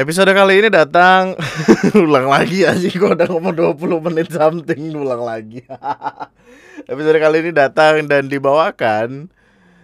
Episode 0.00 0.32
kali 0.32 0.64
ini 0.64 0.72
datang 0.72 1.36
ulang 2.08 2.32
lagi 2.32 2.64
aja 2.64 2.88
gua 2.96 3.12
udah 3.12 3.28
ngomong 3.36 3.76
20 3.76 4.06
menit 4.08 4.32
something 4.32 4.96
ulang 4.96 5.20
lagi. 5.20 5.60
Episode 6.88 7.20
kali 7.20 7.44
ini 7.44 7.52
datang 7.52 8.08
dan 8.08 8.24
dibawakan 8.24 9.28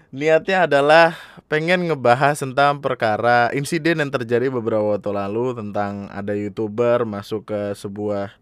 niatnya 0.08 0.64
adalah 0.64 1.12
pengen 1.52 1.84
ngebahas 1.84 2.40
tentang 2.40 2.80
perkara 2.80 3.52
insiden 3.52 4.00
yang 4.00 4.08
terjadi 4.08 4.48
beberapa 4.48 4.96
waktu 4.96 5.12
lalu 5.12 5.52
tentang 5.52 6.08
ada 6.08 6.32
youtuber 6.32 7.04
masuk 7.04 7.52
ke 7.52 7.76
sebuah 7.76 8.32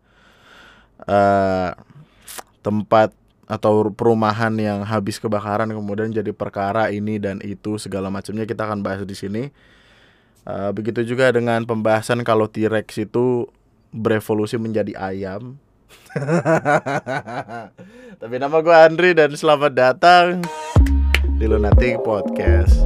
uh, 1.11 1.75
tempat 2.63 3.11
atau 3.51 3.91
perumahan 3.91 4.55
yang 4.63 4.87
habis 4.87 5.19
kebakaran 5.19 5.75
kemudian 5.75 6.15
jadi 6.15 6.31
perkara 6.31 6.95
ini 6.95 7.19
dan 7.19 7.43
itu 7.43 7.83
segala 7.83 8.15
macamnya 8.15 8.47
kita 8.47 8.63
akan 8.63 8.79
bahas 8.87 9.03
di 9.03 9.19
sini. 9.19 9.51
Uh, 10.45 10.77
begitu 10.77 11.01
juga 11.09 11.33
dengan 11.33 11.65
pembahasan 11.65 12.21
kalau 12.21 12.45
T-Rex 12.45 13.01
itu 13.01 13.49
berevolusi 13.97 14.61
menjadi 14.61 14.93
ayam. 14.93 15.57
Tapi 18.21 18.35
nama 18.37 18.61
gue 18.61 18.77
Andri 18.77 19.17
dan 19.17 19.33
selamat 19.33 19.73
datang 19.73 20.45
di 21.41 21.49
Lunatic 21.49 21.97
Podcast. 22.05 22.77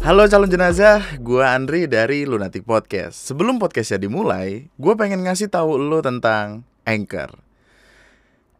Halo 0.00 0.24
calon 0.28 0.48
jenazah, 0.48 1.20
gue 1.20 1.44
Andri 1.44 1.84
dari 1.84 2.24
Lunatic 2.24 2.64
Podcast. 2.64 3.20
Sebelum 3.20 3.60
podcastnya 3.60 4.00
dimulai, 4.00 4.72
gue 4.80 4.94
pengen 4.96 5.28
ngasih 5.28 5.52
tahu 5.52 5.76
lo 5.76 6.00
tentang 6.00 6.64
Anchor. 6.88 7.43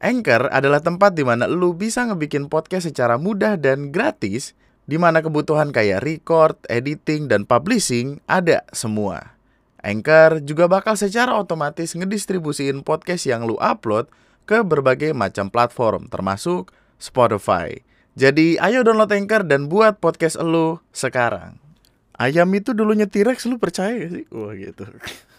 Anchor 0.05 0.53
adalah 0.53 0.85
tempat 0.85 1.17
di 1.17 1.25
mana 1.25 1.49
lu 1.49 1.73
bisa 1.73 2.05
ngebikin 2.05 2.53
podcast 2.53 2.93
secara 2.93 3.17
mudah 3.17 3.57
dan 3.57 3.89
gratis, 3.89 4.53
di 4.85 5.01
mana 5.01 5.25
kebutuhan 5.25 5.73
kayak 5.73 6.05
record, 6.05 6.61
editing, 6.69 7.25
dan 7.33 7.49
publishing 7.49 8.21
ada 8.29 8.69
semua. 8.77 9.33
Anchor 9.81 10.45
juga 10.45 10.69
bakal 10.69 11.01
secara 11.01 11.33
otomatis 11.41 11.97
ngedistribusiin 11.97 12.85
podcast 12.85 13.25
yang 13.25 13.49
lu 13.49 13.57
upload 13.57 14.13
ke 14.45 14.61
berbagai 14.61 15.17
macam 15.17 15.49
platform, 15.49 16.13
termasuk 16.13 16.69
Spotify. 17.01 17.73
Jadi 18.13 18.61
ayo 18.61 18.85
download 18.85 19.09
Anchor 19.09 19.49
dan 19.49 19.73
buat 19.73 20.05
podcast 20.05 20.37
lu 20.45 20.85
sekarang. 20.93 21.57
Ayam 22.21 22.53
itu 22.53 22.77
dulunya 22.77 23.09
T-Rex 23.09 23.49
lu 23.49 23.57
percaya 23.57 24.05
gak 24.05 24.13
sih? 24.21 24.25
Wah 24.29 24.53
gitu. 24.53 24.85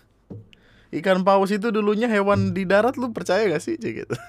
ikan 1.01 1.27
paus 1.27 1.51
itu 1.51 1.71
dulunya 1.71 2.07
hewan 2.07 2.55
di 2.55 2.63
darat 2.63 2.95
lu 2.95 3.11
percaya 3.11 3.47
gak 3.51 3.63
sih? 3.63 3.75
Gitu. 3.75 4.15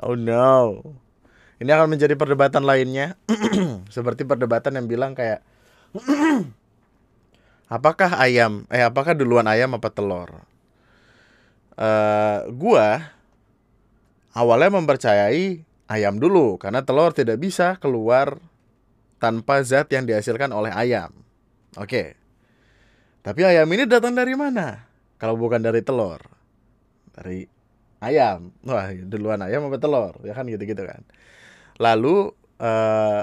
Oh 0.00 0.14
no. 0.14 0.80
Ini 1.60 1.66
akan 1.76 1.92
menjadi 1.92 2.14
perdebatan 2.16 2.64
lainnya. 2.64 3.18
Seperti 3.94 4.24
perdebatan 4.24 4.78
yang 4.80 4.86
bilang 4.88 5.12
kayak 5.12 5.44
apakah 7.76 8.16
ayam 8.16 8.64
eh 8.72 8.86
apakah 8.86 9.12
duluan 9.12 9.44
ayam 9.50 9.74
apa 9.76 9.90
telur? 9.92 10.46
Uh, 11.74 12.48
gua 12.54 13.12
awalnya 14.32 14.78
mempercayai 14.78 15.66
ayam 15.90 16.16
dulu 16.16 16.56
karena 16.56 16.86
telur 16.86 17.12
tidak 17.12 17.40
bisa 17.42 17.76
keluar 17.82 18.38
tanpa 19.20 19.60
zat 19.66 19.90
yang 19.92 20.08
dihasilkan 20.08 20.48
oleh 20.54 20.72
ayam. 20.72 21.12
Oke. 21.76 21.84
okay. 22.14 22.19
Tapi 23.20 23.44
ayam 23.44 23.68
ini 23.68 23.84
datang 23.84 24.16
dari 24.16 24.32
mana? 24.32 24.88
Kalau 25.20 25.36
bukan 25.36 25.60
dari 25.60 25.84
telur. 25.84 26.20
Dari 27.12 27.44
ayam. 28.00 28.48
Wah, 28.64 28.88
duluan 28.96 29.44
ayam 29.44 29.68
apa 29.68 29.76
telur? 29.76 30.16
Ya 30.24 30.32
kan 30.32 30.48
gitu-gitu 30.48 30.80
kan. 30.88 31.04
Lalu 31.76 32.32
eh, 32.56 33.22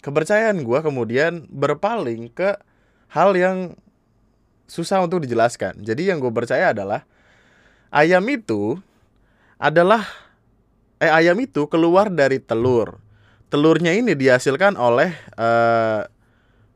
kepercayaan 0.00 0.64
gue 0.64 0.78
kemudian 0.80 1.44
berpaling 1.52 2.32
ke 2.32 2.56
hal 3.12 3.36
yang 3.36 3.76
susah 4.64 5.04
untuk 5.04 5.20
dijelaskan. 5.20 5.84
Jadi 5.84 6.08
yang 6.08 6.18
gue 6.18 6.32
percaya 6.32 6.72
adalah 6.72 7.04
ayam 7.92 8.24
itu 8.32 8.80
adalah 9.60 10.04
eh 10.96 11.12
ayam 11.12 11.36
itu 11.44 11.68
keluar 11.68 12.08
dari 12.08 12.40
telur. 12.40 12.96
Telurnya 13.52 13.92
ini 13.92 14.16
dihasilkan 14.16 14.80
oleh 14.80 15.12
eh, 15.36 16.02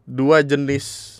dua 0.04 0.44
jenis 0.44 1.19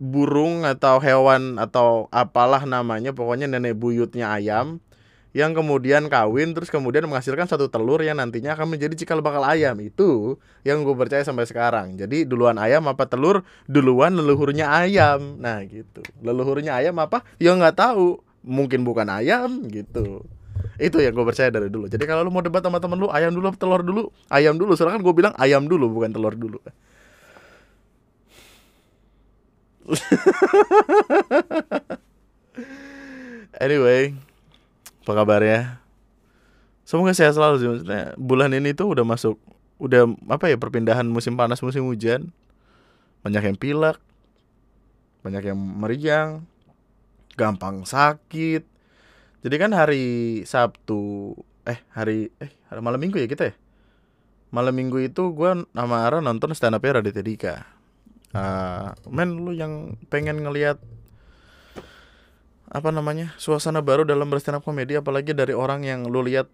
burung 0.00 0.64
atau 0.64 0.96
hewan 0.96 1.60
atau 1.60 2.08
apalah 2.08 2.64
namanya 2.64 3.12
pokoknya 3.12 3.44
nenek 3.52 3.76
buyutnya 3.76 4.32
ayam 4.32 4.80
yang 5.30 5.54
kemudian 5.54 6.10
kawin 6.10 6.58
terus 6.58 6.74
kemudian 6.74 7.06
menghasilkan 7.06 7.46
satu 7.46 7.70
telur 7.70 8.02
yang 8.02 8.18
nantinya 8.18 8.58
akan 8.58 8.74
menjadi 8.74 8.98
cikal 8.98 9.22
bakal 9.22 9.46
ayam. 9.46 9.78
Itu 9.78 10.42
yang 10.66 10.82
gue 10.82 10.94
percaya 10.98 11.22
sampai 11.22 11.46
sekarang. 11.46 11.94
Jadi 11.94 12.26
duluan 12.26 12.58
ayam 12.58 12.82
apa 12.90 13.06
telur 13.06 13.46
duluan 13.70 14.18
leluhurnya 14.18 14.66
ayam. 14.66 15.38
Nah 15.38 15.62
gitu. 15.62 16.02
Leluhurnya 16.18 16.74
ayam 16.74 16.98
apa? 16.98 17.22
Ya 17.38 17.54
nggak 17.54 17.78
tahu. 17.78 18.18
Mungkin 18.42 18.82
bukan 18.82 19.06
ayam 19.06 19.70
gitu. 19.70 20.26
Itu 20.82 20.98
yang 20.98 21.14
gue 21.14 21.22
percaya 21.22 21.52
dari 21.54 21.70
dulu. 21.70 21.86
Jadi 21.86 22.02
kalau 22.10 22.26
lu 22.26 22.34
mau 22.34 22.42
debat 22.42 22.64
sama 22.64 22.82
temen 22.82 22.98
lu 22.98 23.06
ayam 23.14 23.30
dulu 23.30 23.54
telur 23.54 23.86
dulu? 23.86 24.10
Ayam 24.26 24.58
dulu. 24.58 24.74
Sedangkan 24.74 24.98
gue 24.98 25.14
bilang 25.14 25.30
ayam 25.38 25.70
dulu 25.70 25.94
bukan 25.94 26.10
telur 26.10 26.34
dulu 26.34 26.58
anyway, 33.64 34.14
apa 35.02 35.12
kabarnya? 35.12 35.60
Semoga 36.86 37.14
sehat 37.14 37.38
selalu 37.38 37.54
sih 37.58 37.68
maksudnya. 37.70 38.02
Bulan 38.18 38.54
ini 38.54 38.74
tuh 38.74 38.94
udah 38.94 39.04
masuk 39.06 39.38
udah 39.80 40.10
apa 40.28 40.50
ya 40.50 40.56
perpindahan 40.58 41.06
musim 41.06 41.38
panas 41.38 41.62
musim 41.62 41.86
hujan. 41.86 42.34
Banyak 43.20 43.52
yang 43.52 43.58
pilek, 43.58 44.00
banyak 45.20 45.52
yang 45.52 45.58
meriang, 45.58 46.48
gampang 47.36 47.84
sakit. 47.84 48.64
Jadi 49.40 49.56
kan 49.56 49.72
hari 49.72 50.42
Sabtu 50.44 51.32
eh 51.68 51.80
hari 51.92 52.32
eh 52.40 52.52
hari 52.68 52.80
malam 52.80 53.00
Minggu 53.00 53.20
ya 53.20 53.28
kita 53.28 53.52
ya. 53.52 53.54
Malam 54.50 54.74
Minggu 54.74 54.98
itu 54.98 55.30
gue 55.30 55.50
sama 55.70 56.02
Ara 56.02 56.18
nonton 56.18 56.50
stand 56.58 56.74
up 56.74 56.82
Raditya 56.82 57.22
Dika 57.22 57.79
uh, 58.34 58.94
men 59.10 59.40
lu 59.42 59.52
yang 59.54 59.98
pengen 60.12 60.42
ngelihat 60.42 60.78
apa 62.70 62.94
namanya 62.94 63.34
suasana 63.34 63.82
baru 63.82 64.06
dalam 64.06 64.30
berstand 64.30 64.62
up 64.62 64.62
komedi 64.62 64.94
apalagi 64.94 65.34
dari 65.34 65.50
orang 65.50 65.82
yang 65.82 66.06
lu 66.06 66.22
lihat 66.22 66.46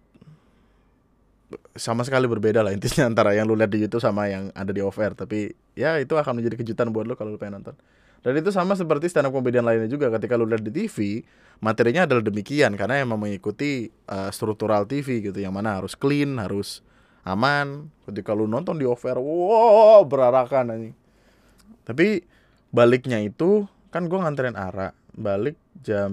sama 1.77 2.01
sekali 2.01 2.25
berbeda 2.25 2.65
lah 2.65 2.73
intinya 2.73 3.05
antara 3.13 3.37
yang 3.37 3.45
lu 3.45 3.53
lihat 3.53 3.69
di 3.69 3.85
YouTube 3.85 4.01
sama 4.01 4.25
yang 4.27 4.49
ada 4.57 4.73
di 4.73 4.81
offer 4.81 5.13
tapi 5.13 5.53
ya 5.77 6.01
itu 6.01 6.17
akan 6.17 6.41
menjadi 6.41 6.57
kejutan 6.57 6.89
buat 6.89 7.05
lu 7.05 7.13
kalau 7.13 7.37
lu 7.37 7.39
pengen 7.39 7.61
nonton. 7.61 7.77
Dan 8.25 8.33
itu 8.33 8.49
sama 8.49 8.73
seperti 8.73 9.07
stand 9.07 9.29
up 9.29 9.31
komedian 9.31 9.63
lainnya 9.63 9.87
juga. 9.87 10.09
Ketika 10.09 10.35
lu 10.35 10.49
lihat 10.49 10.65
di 10.65 10.73
TV 10.73 11.21
materinya 11.61 12.09
adalah 12.09 12.25
demikian. 12.25 12.73
Karena 12.75 12.99
emang 12.99 13.21
mengikuti 13.21 13.87
uh, 14.09 14.33
struktural 14.33 14.89
TV 14.89 15.21
gitu 15.21 15.37
yang 15.37 15.53
mana 15.53 15.79
harus 15.79 15.93
clean 15.93 16.35
harus 16.41 16.81
aman. 17.23 17.87
Ketika 18.09 18.33
lu 18.33 18.49
nonton 18.49 18.75
di 18.81 18.83
offer 18.83 19.15
wow 19.21 20.01
berarakan 20.03 20.73
anjing 20.73 21.06
tapi 21.87 22.27
baliknya 22.71 23.23
itu 23.23 23.65
kan 23.89 24.11
gue 24.11 24.19
nganterin 24.19 24.59
Ara 24.59 24.91
balik 25.17 25.55
jam 25.81 26.11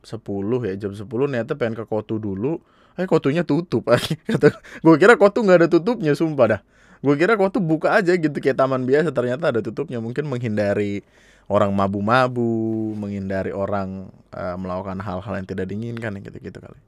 10 0.00 0.16
ya 0.64 0.74
jam 0.80 0.92
10 0.96 1.04
ternyata 1.04 1.52
pengen 1.58 1.76
ke 1.76 1.84
Kotu 1.84 2.16
dulu. 2.16 2.62
Eh 2.98 3.06
Kotunya 3.06 3.46
tutup 3.46 3.88
kata 4.30 4.54
gue 4.56 4.94
kira 4.96 5.14
Kotu 5.20 5.44
nggak 5.44 5.66
ada 5.66 5.68
tutupnya 5.68 6.16
sumpah 6.16 6.46
dah. 6.56 6.60
Gue 7.00 7.16
kira 7.16 7.36
Kotu 7.36 7.60
buka 7.60 7.96
aja 7.96 8.12
gitu 8.16 8.34
kayak 8.40 8.56
taman 8.60 8.84
biasa 8.84 9.12
ternyata 9.12 9.52
ada 9.52 9.60
tutupnya. 9.60 10.00
Mungkin 10.00 10.28
menghindari 10.28 11.04
orang 11.50 11.74
mabu-mabu 11.74 12.94
menghindari 12.94 13.50
orang 13.50 14.14
uh, 14.30 14.54
melakukan 14.54 15.02
hal-hal 15.02 15.34
yang 15.34 15.48
tidak 15.48 15.66
diinginkan 15.66 16.22
gitu-gitu 16.22 16.62
kali. 16.62 16.80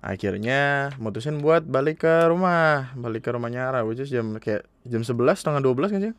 Akhirnya 0.00 0.92
mutusin 0.96 1.44
buat 1.44 1.64
balik 1.64 2.04
ke 2.04 2.14
rumah 2.28 2.92
balik 2.96 3.28
ke 3.28 3.30
rumahnya 3.36 3.68
Ara 3.68 3.84
which 3.84 4.00
is 4.00 4.08
jam 4.08 4.36
kayak 4.40 4.64
jam 4.88 5.04
11 5.04 5.12
setengah 5.36 5.60
12 5.60 5.92
kan 5.92 6.00
sih 6.00 6.14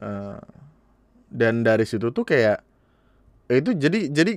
uh, 0.00 0.40
dan 1.30 1.62
dari 1.62 1.86
situ 1.86 2.10
tuh 2.10 2.26
kayak 2.26 2.60
itu 3.50 3.74
jadi 3.74 4.10
jadi 4.10 4.32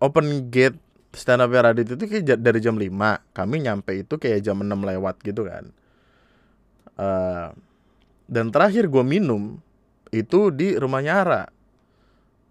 open 0.00 0.48
gate 0.48 0.76
stand 1.12 1.44
up 1.44 1.52
Radit 1.52 1.92
itu 1.92 2.04
kayak 2.08 2.40
dari 2.40 2.58
jam 2.58 2.76
5 2.76 2.88
kami 3.36 3.56
nyampe 3.64 3.92
itu 4.00 4.16
kayak 4.16 4.40
jam 4.40 4.60
6 4.60 4.72
lewat 4.72 5.20
gitu 5.20 5.44
kan. 5.44 5.68
Uh, 6.96 7.52
dan 8.28 8.48
terakhir 8.48 8.88
gue 8.88 9.04
minum 9.04 9.60
itu 10.12 10.48
di 10.52 10.76
rumahnya 10.76 11.24
Ara. 11.24 11.44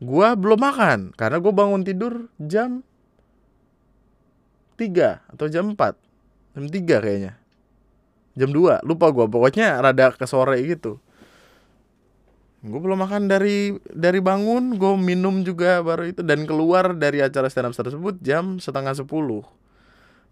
Gue 0.02 0.28
belum 0.34 0.58
makan 0.62 1.00
karena 1.14 1.38
gue 1.38 1.54
bangun 1.54 1.82
tidur 1.86 2.30
jam 2.38 2.86
3 4.78 5.38
atau 5.38 5.46
jam 5.50 5.74
4 5.74 5.78
jam 6.58 6.66
3 6.70 7.06
kayaknya. 7.06 7.34
Jam 8.38 8.50
2 8.54 8.86
lupa 8.86 9.10
gue 9.10 9.26
pokoknya 9.26 9.82
rada 9.82 10.14
ke 10.14 10.26
sore 10.30 10.62
gitu 10.66 11.02
gue 12.62 12.80
belum 12.82 13.02
makan 13.02 13.26
dari 13.26 13.74
dari 13.90 14.22
bangun 14.22 14.78
gue 14.78 14.94
minum 14.98 15.42
juga 15.42 15.82
baru 15.82 16.14
itu. 16.14 16.22
Dan 16.22 16.46
keluar 16.46 16.94
dari 16.94 17.22
acara 17.22 17.50
stand 17.50 17.70
up 17.70 17.74
tersebut 17.74 18.22
jam 18.22 18.62
setengah 18.62 18.94
sepuluh. 18.94 19.42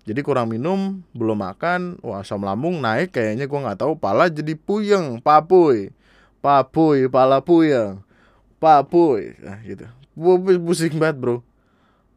Jadi 0.10 0.26
kurang 0.26 0.50
minum 0.50 1.06
belum 1.14 1.38
makan. 1.38 2.02
Wah 2.02 2.26
asam 2.26 2.42
lambung 2.42 2.81
naik 2.81 3.14
kayaknya 3.14 3.46
gua 3.46 3.70
nggak 3.70 3.86
tahu. 3.86 3.94
Pala 3.94 4.26
jadi 4.26 4.58
puyeng 4.58 5.22
papuy. 5.22 5.94
Papuy 6.42 7.06
pala 7.12 7.44
puyeng. 7.46 8.02
Papuy. 8.58 9.38
Nah 9.44 9.62
gitu. 9.62 9.86
Gua 10.18 10.40
pusing 10.40 10.98
banget 10.98 11.22
bro. 11.22 11.46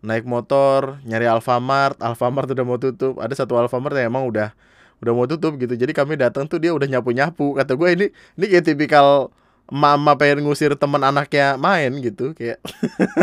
Naik 0.01 0.25
motor 0.25 1.05
nyari 1.05 1.29
Alfamart. 1.29 2.01
Alfamart 2.01 2.49
udah 2.49 2.65
mau 2.65 2.81
tutup. 2.81 3.21
Ada 3.21 3.45
satu 3.45 3.61
Alfamart 3.61 3.93
yang 3.99 4.09
emang 4.15 4.25
udah 4.25 4.57
udah 5.03 5.13
mau 5.13 5.27
tutup 5.29 5.59
gitu. 5.61 5.75
Jadi 5.77 5.93
kami 5.93 6.17
datang 6.17 6.49
tuh 6.49 6.63
dia 6.63 6.73
udah 6.73 6.87
nyapu 6.89 7.13
nyapu 7.13 7.59
kata 7.59 7.75
gue 7.75 7.89
ini 7.93 8.07
ini 8.39 8.45
kayak 8.47 8.73
tipikal 8.73 9.35
mama 9.73 10.13
pengen 10.21 10.45
ngusir 10.45 10.77
teman 10.77 11.01
anaknya 11.01 11.57
main 11.57 11.89
gitu 12.05 12.37
kayak 12.37 12.61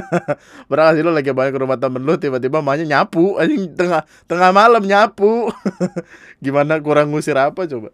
berangkat 0.70 1.06
lu 1.06 1.14
lagi 1.14 1.30
balik 1.30 1.54
ke 1.54 1.62
rumah 1.62 1.78
temen 1.78 2.02
lu 2.02 2.18
tiba-tiba 2.18 2.66
mamanya 2.66 2.90
nyapu 2.90 3.38
anjing 3.38 3.70
tengah 3.78 4.02
tengah 4.26 4.50
malam 4.50 4.82
nyapu. 4.82 5.54
Gimana 6.44 6.82
kurang 6.82 7.14
ngusir 7.14 7.38
apa 7.38 7.70
coba? 7.70 7.94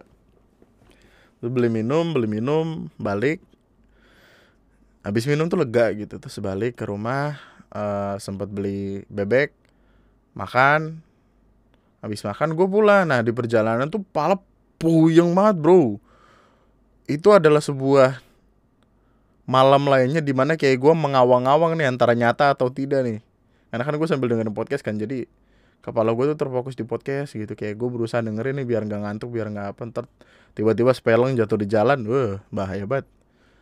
Lu 1.44 1.52
beli 1.52 1.68
minum 1.68 2.16
beli 2.16 2.32
minum 2.32 2.88
balik. 2.96 3.44
Habis 5.04 5.28
minum 5.28 5.52
tuh 5.52 5.60
lega 5.60 5.92
gitu 5.92 6.16
terus 6.16 6.40
balik 6.40 6.80
ke 6.80 6.88
rumah 6.88 7.36
uh, 7.76 8.16
sempat 8.24 8.48
beli 8.48 9.04
bebek 9.12 9.52
makan. 10.32 11.04
Habis 12.00 12.24
makan 12.24 12.56
gue 12.56 12.68
pulang. 12.72 13.04
Nah 13.04 13.20
di 13.20 13.36
perjalanan 13.36 13.92
tuh 13.92 14.00
pala 14.16 14.40
puyeng 14.80 15.36
banget 15.36 15.60
bro. 15.60 16.00
Itu 17.04 17.36
adalah 17.36 17.60
sebuah 17.60 18.25
malam 19.46 19.86
lainnya 19.86 20.22
di 20.26 20.34
mana 20.34 20.58
kayak 20.58 20.82
gue 20.82 20.94
mengawang-awang 20.94 21.78
nih 21.78 21.90
antara 21.90 22.18
nyata 22.18 22.58
atau 22.58 22.74
tidak 22.74 23.06
nih. 23.06 23.18
Karena 23.70 23.84
kan 23.86 23.94
gue 23.98 24.08
sambil 24.10 24.28
dengerin 24.34 24.54
podcast 24.54 24.82
kan 24.82 24.98
jadi 24.98 25.30
kepala 25.86 26.18
gue 26.18 26.34
tuh 26.34 26.38
terfokus 26.38 26.74
di 26.74 26.86
podcast 26.86 27.38
gitu. 27.38 27.54
Kayak 27.54 27.78
gue 27.78 27.90
berusaha 27.94 28.26
dengerin 28.26 28.58
nih 28.62 28.66
biar 28.66 28.82
nggak 28.90 29.02
ngantuk 29.06 29.30
biar 29.30 29.54
nggak 29.54 29.78
apa 29.78 29.82
ntar 29.94 30.06
tiba-tiba 30.58 30.92
spelling 30.98 31.38
jatuh 31.38 31.62
di 31.62 31.68
jalan 31.70 32.02
wah 32.10 32.42
bahaya 32.50 32.90
banget. 32.90 33.06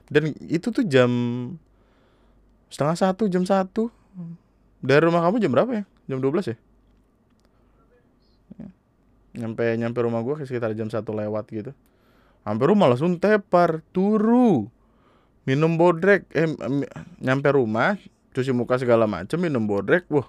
Dan 0.08 0.32
itu 0.48 0.72
tuh 0.72 0.88
jam 0.88 1.12
setengah 2.72 2.96
satu 2.96 3.28
jam 3.28 3.44
satu. 3.44 3.92
Dari 4.84 5.04
rumah 5.04 5.24
kamu 5.24 5.40
jam 5.40 5.52
berapa 5.52 5.72
ya? 5.72 5.84
Jam 6.12 6.20
12 6.20 6.52
ya? 6.52 6.58
Nyampe 9.34 9.66
nyampe 9.80 10.00
rumah 10.04 10.22
gue 10.22 10.46
sekitar 10.46 10.76
jam 10.78 10.88
satu 10.92 11.16
lewat 11.16 11.50
gitu. 11.50 11.72
Hampir 12.44 12.68
rumah 12.70 12.92
langsung 12.92 13.18
tepar 13.18 13.82
turu 13.96 14.68
minum 15.44 15.76
bodrek 15.76 16.32
eh 16.32 16.48
nyampe 17.20 17.52
rumah 17.52 18.00
cuci 18.34 18.56
muka 18.56 18.80
segala 18.80 19.06
macem 19.06 19.38
minum 19.38 19.68
bodrek 19.68 20.08
wah 20.10 20.26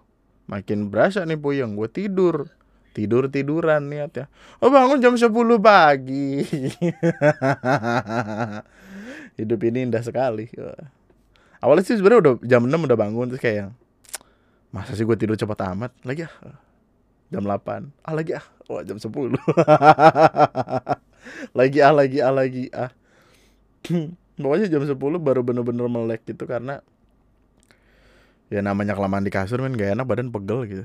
makin 0.50 0.92
berasa 0.92 1.24
nih 1.24 1.40
puyeng 1.40 1.78
gue 1.78 1.88
tidur. 1.88 2.50
Tidur 2.94 3.26
tiduran 3.26 3.90
niat 3.90 4.14
ya. 4.14 4.30
Oh 4.62 4.70
bangun 4.70 5.02
jam 5.02 5.18
10 5.18 5.26
pagi. 5.58 6.46
Hidup 9.40 9.60
ini 9.66 9.90
indah 9.90 9.98
sekali. 9.98 10.46
Awalnya 11.58 11.82
sih 11.82 11.98
sebenarnya 11.98 12.20
udah 12.22 12.34
jam 12.46 12.70
6 12.70 12.70
udah 12.70 12.94
bangun 12.94 13.34
terus 13.34 13.42
kayak 13.42 13.74
masa 14.70 14.94
sih 14.94 15.02
gue 15.02 15.18
tidur 15.18 15.34
cepat 15.34 15.74
amat? 15.74 15.90
Lagi 16.06 16.22
ya 16.22 16.30
jam 17.34 17.42
8 17.42 18.06
ah 18.06 18.14
lagi 18.14 18.38
ah 18.38 18.46
wah 18.70 18.86
jam 18.86 18.94
10 18.94 19.10
lagi 21.58 21.78
ah 21.82 21.94
lagi 21.94 22.18
ah 22.22 22.34
lagi 22.34 22.64
ah 22.70 22.90
pokoknya 24.38 24.66
jam 24.66 24.82
10 24.82 24.98
baru 24.98 25.40
bener-bener 25.46 25.86
melek 25.86 26.26
gitu 26.26 26.44
karena 26.48 26.82
ya 28.50 28.60
namanya 28.60 28.94
kelamaan 28.94 29.22
di 29.22 29.32
kasur 29.32 29.62
men 29.62 29.74
gak 29.78 29.94
enak 29.94 30.06
badan 30.06 30.28
pegel 30.30 30.66
gitu. 30.66 30.84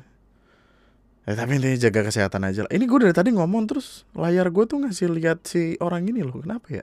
Ya, 1.27 1.37
tapi 1.37 1.61
intinya 1.61 1.77
jaga 1.77 2.01
kesehatan 2.09 2.41
aja 2.41 2.65
lah. 2.65 2.71
Ini 2.73 2.89
gue 2.89 2.99
dari 3.05 3.13
tadi 3.13 3.29
ngomong 3.29 3.69
terus 3.69 4.09
layar 4.17 4.49
gue 4.49 4.65
tuh 4.65 4.81
ngasih 4.81 5.13
lihat 5.13 5.45
si 5.45 5.77
orang 5.77 6.09
ini 6.09 6.25
loh. 6.25 6.41
Kenapa 6.41 6.65
ya? 6.73 6.81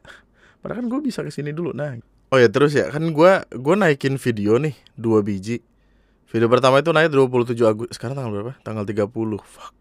Padahal 0.62 0.82
kan 0.82 0.86
gue 0.86 1.00
bisa 1.02 1.26
ke 1.26 1.34
sini 1.34 1.50
dulu 1.50 1.74
nah. 1.74 1.98
Oh 2.30 2.38
ya 2.38 2.46
terus 2.46 2.74
ya 2.74 2.90
kan 2.90 3.02
gue 3.10 3.32
gue 3.42 3.74
naikin 3.74 4.18
video 4.18 4.58
nih 4.62 4.74
dua 4.94 5.26
biji. 5.26 5.62
Video 6.26 6.50
pertama 6.50 6.82
itu 6.82 6.90
naik 6.90 7.14
27 7.14 7.54
Agustus 7.62 7.94
sekarang 7.94 8.18
tanggal 8.18 8.34
berapa? 8.34 8.52
Tanggal 8.66 8.82
30 8.82 9.06
fuck. 9.46 9.74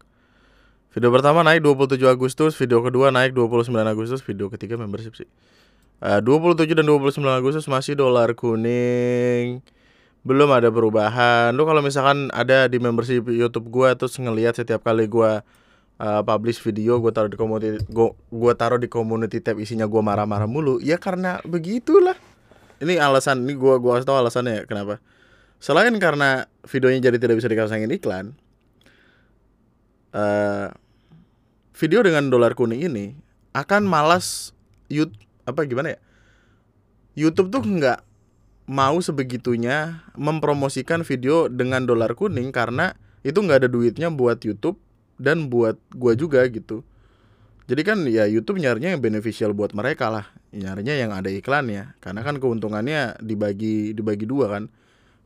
Video 0.94 1.10
pertama 1.12 1.44
naik 1.44 1.60
27 1.60 2.00
Agustus, 2.08 2.56
video 2.56 2.80
kedua 2.80 3.12
naik 3.12 3.36
29 3.36 3.68
Agustus, 3.84 4.24
video 4.24 4.48
ketiga 4.48 4.80
membership 4.80 5.12
sih. 5.12 5.28
Eh, 5.96 6.20
uh, 6.20 6.20
27 6.20 6.76
dan 6.76 6.84
29 6.84 7.24
Agustus 7.24 7.64
masih 7.72 7.96
dolar 7.96 8.36
kuning. 8.36 9.64
Belum 10.20 10.50
ada 10.52 10.68
perubahan. 10.68 11.56
Lu 11.56 11.64
kalau 11.64 11.80
misalkan 11.80 12.28
ada 12.36 12.68
di 12.68 12.76
membership 12.76 13.24
YouTube 13.32 13.72
gua 13.72 13.96
terus 13.96 14.12
ngelihat 14.20 14.60
setiap 14.60 14.84
kali 14.84 15.08
gua 15.08 15.40
uh, 15.96 16.20
publish 16.20 16.60
video 16.60 17.00
gua 17.00 17.16
taruh 17.16 17.32
di 17.32 17.38
community 17.40 17.80
gua 18.28 18.52
taruh 18.52 18.76
di 18.76 18.92
community 18.92 19.40
tab 19.40 19.56
isinya 19.56 19.88
gua 19.88 20.04
marah-marah 20.04 20.44
mulu, 20.44 20.76
ya 20.84 21.00
karena 21.00 21.40
begitulah. 21.48 22.18
Ini 22.76 23.00
alasan 23.00 23.48
ini 23.48 23.56
gua 23.56 23.80
gua 23.80 24.04
tahu 24.04 24.20
alasannya 24.20 24.68
kenapa. 24.68 25.00
Selain 25.64 25.96
karena 25.96 26.44
videonya 26.68 27.08
jadi 27.08 27.16
tidak 27.16 27.40
bisa 27.40 27.48
dikasangin 27.48 27.88
iklan, 27.88 28.36
uh, 30.12 30.68
video 31.72 32.04
dengan 32.04 32.28
dolar 32.28 32.52
kuning 32.52 32.84
ini 32.84 33.16
akan 33.56 33.88
malas 33.88 34.52
YouTube 34.92 35.25
apa 35.46 35.64
gimana 35.64 35.96
ya? 35.96 35.98
YouTube 37.16 37.48
tuh 37.48 37.64
nggak 37.64 38.04
mau 38.66 38.98
sebegitunya 38.98 40.04
mempromosikan 40.18 41.06
video 41.06 41.46
dengan 41.46 41.86
dolar 41.86 42.12
kuning 42.18 42.50
karena 42.50 42.98
itu 43.22 43.38
nggak 43.38 43.64
ada 43.64 43.68
duitnya 43.70 44.10
buat 44.12 44.42
YouTube 44.42 44.76
dan 45.16 45.48
buat 45.48 45.78
gua 45.94 46.12
juga 46.18 46.44
gitu. 46.50 46.84
Jadi 47.66 47.82
kan 47.82 47.98
ya 48.06 48.28
YouTube 48.30 48.62
nyarinya 48.62 48.94
yang 48.94 49.02
beneficial 49.02 49.50
buat 49.50 49.74
mereka 49.74 50.06
lah. 50.12 50.26
Nyarinya 50.54 50.94
yang 50.94 51.10
ada 51.10 51.26
iklannya. 51.26 51.98
Karena 51.98 52.22
kan 52.22 52.38
keuntungannya 52.38 53.18
dibagi 53.18 53.90
dibagi 53.90 54.22
dua 54.22 54.46
kan. 54.46 54.70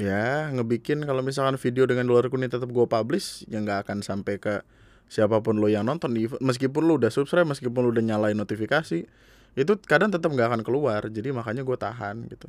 ya 0.00 0.48
ngebikin 0.48 1.04
kalau 1.04 1.20
misalkan 1.20 1.60
video 1.60 1.84
dengan 1.84 2.08
dolar 2.08 2.32
kuning 2.32 2.48
tetap 2.48 2.68
gue 2.72 2.86
publish 2.88 3.44
ya 3.44 3.60
nggak 3.60 3.88
akan 3.88 4.00
sampai 4.00 4.40
ke 4.40 4.64
siapa 5.12 5.44
pun 5.44 5.60
lo 5.60 5.68
yang 5.68 5.84
nonton. 5.84 6.16
Meskipun 6.40 6.88
lo 6.88 6.96
udah 6.96 7.12
subscribe 7.12 7.44
meskipun 7.44 7.84
lo 7.84 7.92
udah 7.92 8.00
nyalain 8.00 8.36
notifikasi 8.36 9.04
itu 9.52 9.72
kadang 9.84 10.08
tetap 10.08 10.32
nggak 10.32 10.48
akan 10.48 10.62
keluar. 10.64 11.04
Jadi 11.12 11.28
makanya 11.36 11.60
gue 11.60 11.76
tahan 11.76 12.24
gitu. 12.32 12.48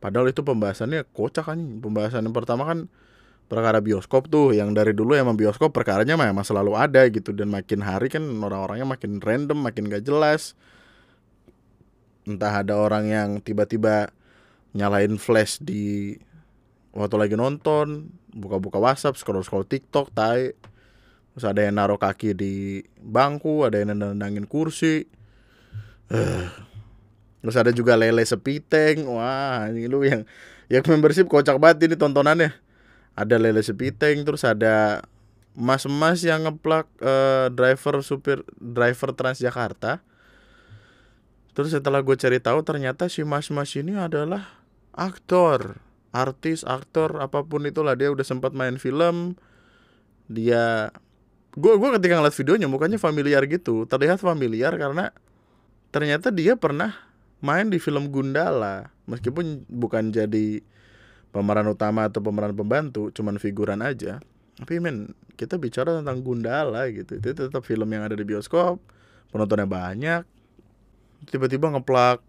Padahal 0.00 0.28
itu 0.28 0.44
pembahasannya 0.44 1.08
kocak 1.12 1.48
kan 1.48 1.60
pembahasan 1.80 2.24
yang 2.24 2.36
pertama 2.36 2.64
kan 2.68 2.88
perkara 3.48 3.80
bioskop 3.80 4.28
tuh 4.28 4.52
yang 4.56 4.72
dari 4.72 4.92
dulu 4.96 5.12
emang 5.16 5.36
bioskop 5.36 5.72
perkaranya 5.72 6.16
memang 6.20 6.44
selalu 6.44 6.76
ada 6.76 7.08
gitu. 7.08 7.32
Dan 7.32 7.48
makin 7.48 7.80
hari 7.80 8.12
kan 8.12 8.20
orang-orangnya 8.24 8.84
makin 8.84 9.20
random 9.20 9.64
makin 9.64 9.88
gak 9.88 10.04
jelas. 10.04 10.52
Entah 12.28 12.60
ada 12.60 12.76
orang 12.76 13.08
yang 13.08 13.28
tiba-tiba 13.40 14.12
nyalain 14.74 15.18
flash 15.18 15.58
di 15.58 16.14
waktu 16.94 17.16
lagi 17.18 17.34
nonton 17.38 18.10
buka-buka 18.34 18.78
WhatsApp 18.78 19.18
scroll-scroll 19.18 19.66
TikTok 19.66 20.14
tai. 20.14 20.54
Terus 21.34 21.46
ada 21.46 21.62
yang 21.62 21.78
naruh 21.78 21.98
kaki 21.98 22.34
di 22.34 22.82
bangku 22.98 23.62
ada 23.66 23.78
yang 23.78 23.94
nendangin 23.94 24.46
kursi. 24.46 25.06
Uh. 26.10 26.50
terus 27.40 27.56
ada 27.56 27.70
juga 27.72 27.96
lele 27.96 28.26
sepiteng. 28.26 29.06
Wah 29.06 29.70
ini 29.70 29.86
lu 29.86 30.02
yang 30.04 30.26
yang 30.66 30.84
membership 30.86 31.30
kocak 31.30 31.56
banget 31.56 31.90
ini 31.90 31.96
tontonannya. 31.96 32.52
Ada 33.14 33.38
lele 33.40 33.62
sepiteng 33.62 34.22
terus 34.26 34.46
ada 34.46 35.06
mas-mas 35.54 36.22
yang 36.22 36.46
ngeplak 36.46 36.86
uh, 37.02 37.50
driver 37.50 38.02
supir 38.02 38.42
driver 38.58 39.10
Transjakarta. 39.14 40.02
Terus 41.50 41.74
setelah 41.74 41.98
gue 42.00 42.14
cari 42.14 42.38
tahu 42.38 42.62
ternyata 42.62 43.10
si 43.10 43.26
mas-mas 43.26 43.74
ini 43.74 43.98
adalah 43.98 44.59
aktor, 45.00 45.80
artis, 46.12 46.60
aktor, 46.68 47.24
apa 47.24 47.40
pun 47.40 47.64
itulah 47.64 47.96
dia 47.96 48.12
udah 48.12 48.22
sempat 48.22 48.52
main 48.52 48.76
film. 48.76 49.40
Dia 50.28 50.92
gue 51.56 51.72
gue 51.80 51.88
ketika 51.96 52.20
ngeliat 52.20 52.36
videonya 52.36 52.68
mukanya 52.68 53.00
familiar 53.00 53.42
gitu, 53.48 53.88
terlihat 53.88 54.20
familiar 54.20 54.76
karena 54.76 55.10
ternyata 55.90 56.28
dia 56.28 56.54
pernah 56.54 56.92
main 57.40 57.72
di 57.72 57.80
film 57.80 58.12
Gundala 58.12 58.92
meskipun 59.08 59.66
bukan 59.66 60.12
jadi 60.12 60.62
pemeran 61.32 61.66
utama 61.72 62.06
atau 62.06 62.20
pemeran 62.20 62.52
pembantu, 62.52 63.08
cuman 63.10 63.40
figuran 63.40 63.80
aja. 63.80 64.20
Tapi 64.60 64.76
men, 64.76 65.16
kita 65.40 65.56
bicara 65.56 65.96
tentang 65.98 66.20
Gundala 66.20 66.84
gitu. 66.92 67.16
Itu 67.16 67.32
tetap 67.32 67.64
film 67.64 67.88
yang 67.90 68.04
ada 68.04 68.14
di 68.14 68.26
bioskop, 68.28 68.76
penontonnya 69.32 69.66
banyak, 69.66 70.22
tiba-tiba 71.30 71.72
ngeplak 71.72 72.20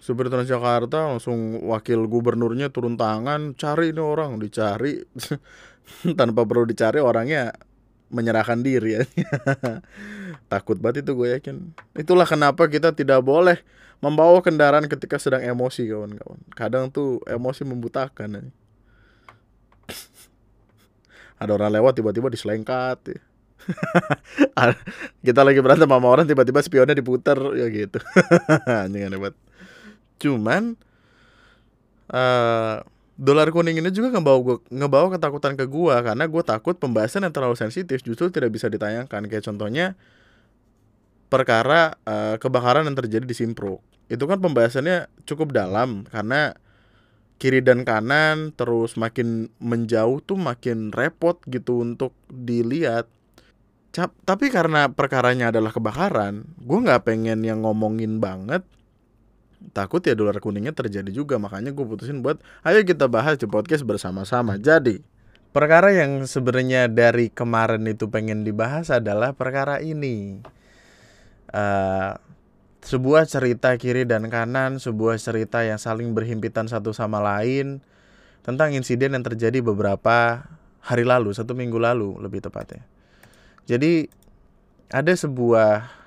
supir 0.00 0.32
Transjakarta 0.32 1.12
langsung 1.12 1.60
wakil 1.68 2.08
gubernurnya 2.08 2.72
turun 2.72 2.96
tangan 2.96 3.52
cari 3.52 3.92
ini 3.92 4.00
orang 4.00 4.40
dicari 4.40 4.96
tanpa 6.18 6.48
perlu 6.48 6.64
dicari 6.64 7.04
orangnya 7.04 7.52
menyerahkan 8.10 8.64
diri 8.64 8.98
ya. 8.98 9.02
Takut 10.52 10.80
banget 10.82 11.06
itu 11.06 11.14
gue 11.14 11.28
yakin. 11.38 11.56
Itulah 11.94 12.26
kenapa 12.26 12.66
kita 12.66 12.90
tidak 12.90 13.22
boleh 13.22 13.62
membawa 14.02 14.42
kendaraan 14.42 14.90
ketika 14.90 15.20
sedang 15.20 15.44
emosi 15.44 15.86
kawan-kawan. 15.86 16.40
Kadang 16.58 16.90
tuh 16.90 17.22
emosi 17.28 17.62
membutakan. 17.62 18.40
Ya. 18.40 18.42
Ada 21.40 21.54
orang 21.54 21.70
lewat 21.78 22.02
tiba-tiba 22.02 22.26
diselengkat. 22.32 22.98
Ya. 23.14 23.20
kita 25.20 25.44
lagi 25.44 25.60
berantem 25.62 25.86
sama 25.86 26.08
orang 26.08 26.26
tiba-tiba 26.26 26.64
spionnya 26.64 26.96
diputar 26.96 27.38
ya 27.54 27.70
gitu. 27.70 28.02
Anjing 28.66 29.06
banget. 29.06 29.36
Cuman 30.20 30.76
uh, 32.12 32.84
dolar 33.16 33.48
kuning 33.48 33.80
ini 33.80 33.90
juga 33.90 34.12
ngebawa 34.14 34.38
gua, 34.44 34.56
ngebawa 34.68 35.06
ketakutan 35.16 35.56
ke 35.56 35.64
gua. 35.64 36.04
Karena 36.04 36.28
gua 36.28 36.44
takut 36.44 36.76
pembahasan 36.76 37.24
yang 37.24 37.34
terlalu 37.34 37.56
sensitif 37.56 38.04
justru 38.04 38.28
tidak 38.28 38.52
bisa 38.52 38.68
ditayangkan 38.68 39.26
kayak 39.26 39.42
contohnya 39.42 39.96
perkara 41.32 41.96
uh, 42.04 42.36
kebakaran 42.36 42.84
yang 42.84 42.94
terjadi 42.94 43.24
di 43.24 43.34
Simpruk. 43.34 43.80
Itu 44.06 44.28
kan 44.28 44.38
pembahasannya 44.38 45.08
cukup 45.24 45.56
dalam. 45.56 46.04
Karena 46.06 46.52
kiri 47.40 47.64
dan 47.64 47.88
kanan 47.88 48.52
terus 48.52 49.00
makin 49.00 49.48
menjauh 49.64 50.20
tuh 50.20 50.36
makin 50.36 50.92
repot 50.92 51.40
gitu 51.48 51.80
untuk 51.80 52.12
dilihat. 52.28 53.08
Cap, 53.90 54.14
tapi 54.22 54.54
karena 54.54 54.86
perkaranya 54.86 55.50
adalah 55.50 55.74
kebakaran, 55.74 56.46
gue 56.62 56.78
nggak 56.78 57.10
pengen 57.10 57.42
yang 57.42 57.66
ngomongin 57.66 58.22
banget 58.22 58.62
takut 59.76 60.00
ya 60.02 60.16
dolar 60.16 60.36
kuningnya 60.40 60.72
terjadi 60.72 61.08
juga 61.12 61.36
makanya 61.36 61.70
gue 61.70 61.84
putusin 61.84 62.24
buat 62.24 62.40
ayo 62.64 62.80
kita 62.82 63.06
bahas 63.06 63.36
di 63.36 63.46
podcast 63.46 63.84
bersama-sama. 63.84 64.56
Jadi 64.56 65.04
perkara 65.52 65.92
yang 65.92 66.24
sebenarnya 66.24 66.88
dari 66.88 67.28
kemarin 67.28 67.84
itu 67.86 68.08
pengen 68.08 68.42
dibahas 68.42 68.88
adalah 68.88 69.36
perkara 69.36 69.78
ini. 69.84 70.40
Uh, 71.50 72.14
sebuah 72.80 73.28
cerita 73.28 73.76
kiri 73.76 74.08
dan 74.08 74.32
kanan 74.32 74.80
sebuah 74.80 75.20
cerita 75.20 75.60
yang 75.60 75.76
saling 75.76 76.16
berhimpitan 76.16 76.64
satu 76.64 76.96
sama 76.96 77.20
lain 77.20 77.84
tentang 78.40 78.72
insiden 78.72 79.12
yang 79.12 79.24
terjadi 79.24 79.60
beberapa 79.60 80.48
hari 80.80 81.04
lalu 81.04 81.36
satu 81.36 81.52
minggu 81.52 81.76
lalu 81.76 82.16
lebih 82.24 82.40
tepatnya. 82.40 82.80
Jadi 83.68 84.08
ada 84.90 85.12
sebuah 85.12 85.99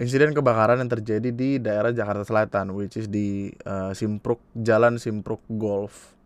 insiden 0.00 0.32
kebakaran 0.32 0.80
yang 0.80 0.88
terjadi 0.88 1.28
di 1.32 1.60
daerah 1.60 1.92
Jakarta 1.92 2.24
Selatan 2.24 2.72
which 2.72 2.96
is 2.96 3.12
di 3.12 3.52
uh, 3.68 3.92
Simpruk 3.92 4.40
Jalan 4.56 4.96
Simpruk 4.96 5.44
Golf. 5.52 6.16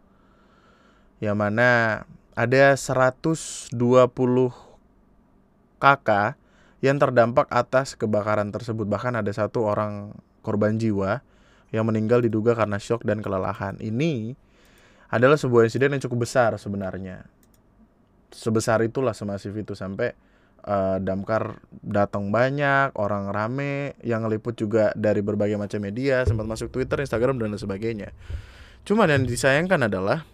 Yang 1.19 1.37
mana 1.41 1.71
ada 2.37 2.77
120 2.77 3.73
kakak 5.81 6.37
yang 6.85 6.97
terdampak 7.01 7.49
atas 7.49 7.97
kebakaran 7.97 8.53
tersebut. 8.53 8.85
Bahkan 8.85 9.19
ada 9.19 9.33
satu 9.33 9.65
orang 9.65 10.13
korban 10.45 10.77
jiwa 10.77 11.25
yang 11.75 11.89
meninggal 11.89 12.23
diduga 12.23 12.55
karena 12.55 12.79
shock 12.79 13.03
dan 13.03 13.25
kelelahan. 13.25 13.81
Ini 13.83 14.37
adalah 15.11 15.41
sebuah 15.41 15.67
insiden 15.67 15.97
yang 15.97 16.03
cukup 16.05 16.29
besar 16.29 16.55
sebenarnya. 16.61 17.27
Sebesar 18.31 18.85
itulah 18.85 19.17
semasif 19.17 19.57
itu 19.57 19.73
sampai 19.73 20.13
uh, 20.67 20.99
damkar 21.01 21.63
datang 21.81 22.35
banyak, 22.35 22.93
orang 22.99 23.31
rame, 23.31 23.95
yang 24.03 24.27
ngeliput 24.27 24.59
juga 24.59 24.91
dari 24.99 25.23
berbagai 25.23 25.57
macam 25.57 25.81
media, 25.81 26.27
sempat 26.27 26.45
masuk 26.45 26.75
Twitter, 26.75 27.01
Instagram 27.01 27.39
dan 27.39 27.55
lain 27.55 27.63
sebagainya. 27.63 28.11
Cuman 28.83 29.09
yang 29.11 29.25
disayangkan 29.25 29.87
adalah 29.87 30.27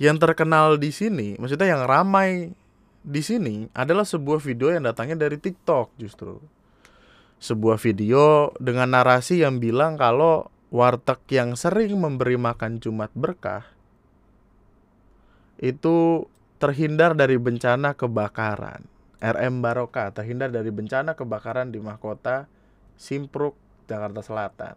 yang 0.00 0.18
terkenal 0.18 0.80
di 0.80 0.90
sini, 0.90 1.38
maksudnya 1.38 1.74
yang 1.74 1.86
ramai 1.86 2.50
di 3.02 3.22
sini 3.22 3.66
adalah 3.74 4.06
sebuah 4.06 4.38
video 4.38 4.70
yang 4.70 4.86
datangnya 4.86 5.26
dari 5.26 5.38
TikTok 5.38 5.98
justru. 5.98 6.38
Sebuah 7.42 7.74
video 7.82 8.54
dengan 8.62 8.94
narasi 8.94 9.42
yang 9.42 9.58
bilang 9.58 9.98
kalau 9.98 10.46
warteg 10.70 11.18
yang 11.34 11.58
sering 11.58 11.98
memberi 11.98 12.38
makan 12.38 12.78
Jumat 12.78 13.10
berkah 13.18 13.66
itu 15.62 16.26
terhindar 16.62 17.18
dari 17.18 17.34
bencana 17.42 17.98
kebakaran. 17.98 18.86
RM 19.18 19.58
Baroka 19.58 20.14
terhindar 20.14 20.54
dari 20.54 20.70
bencana 20.70 21.18
kebakaran 21.18 21.74
di 21.74 21.82
mahkota 21.82 22.46
Simpruk, 22.94 23.58
Jakarta 23.90 24.22
Selatan. 24.22 24.74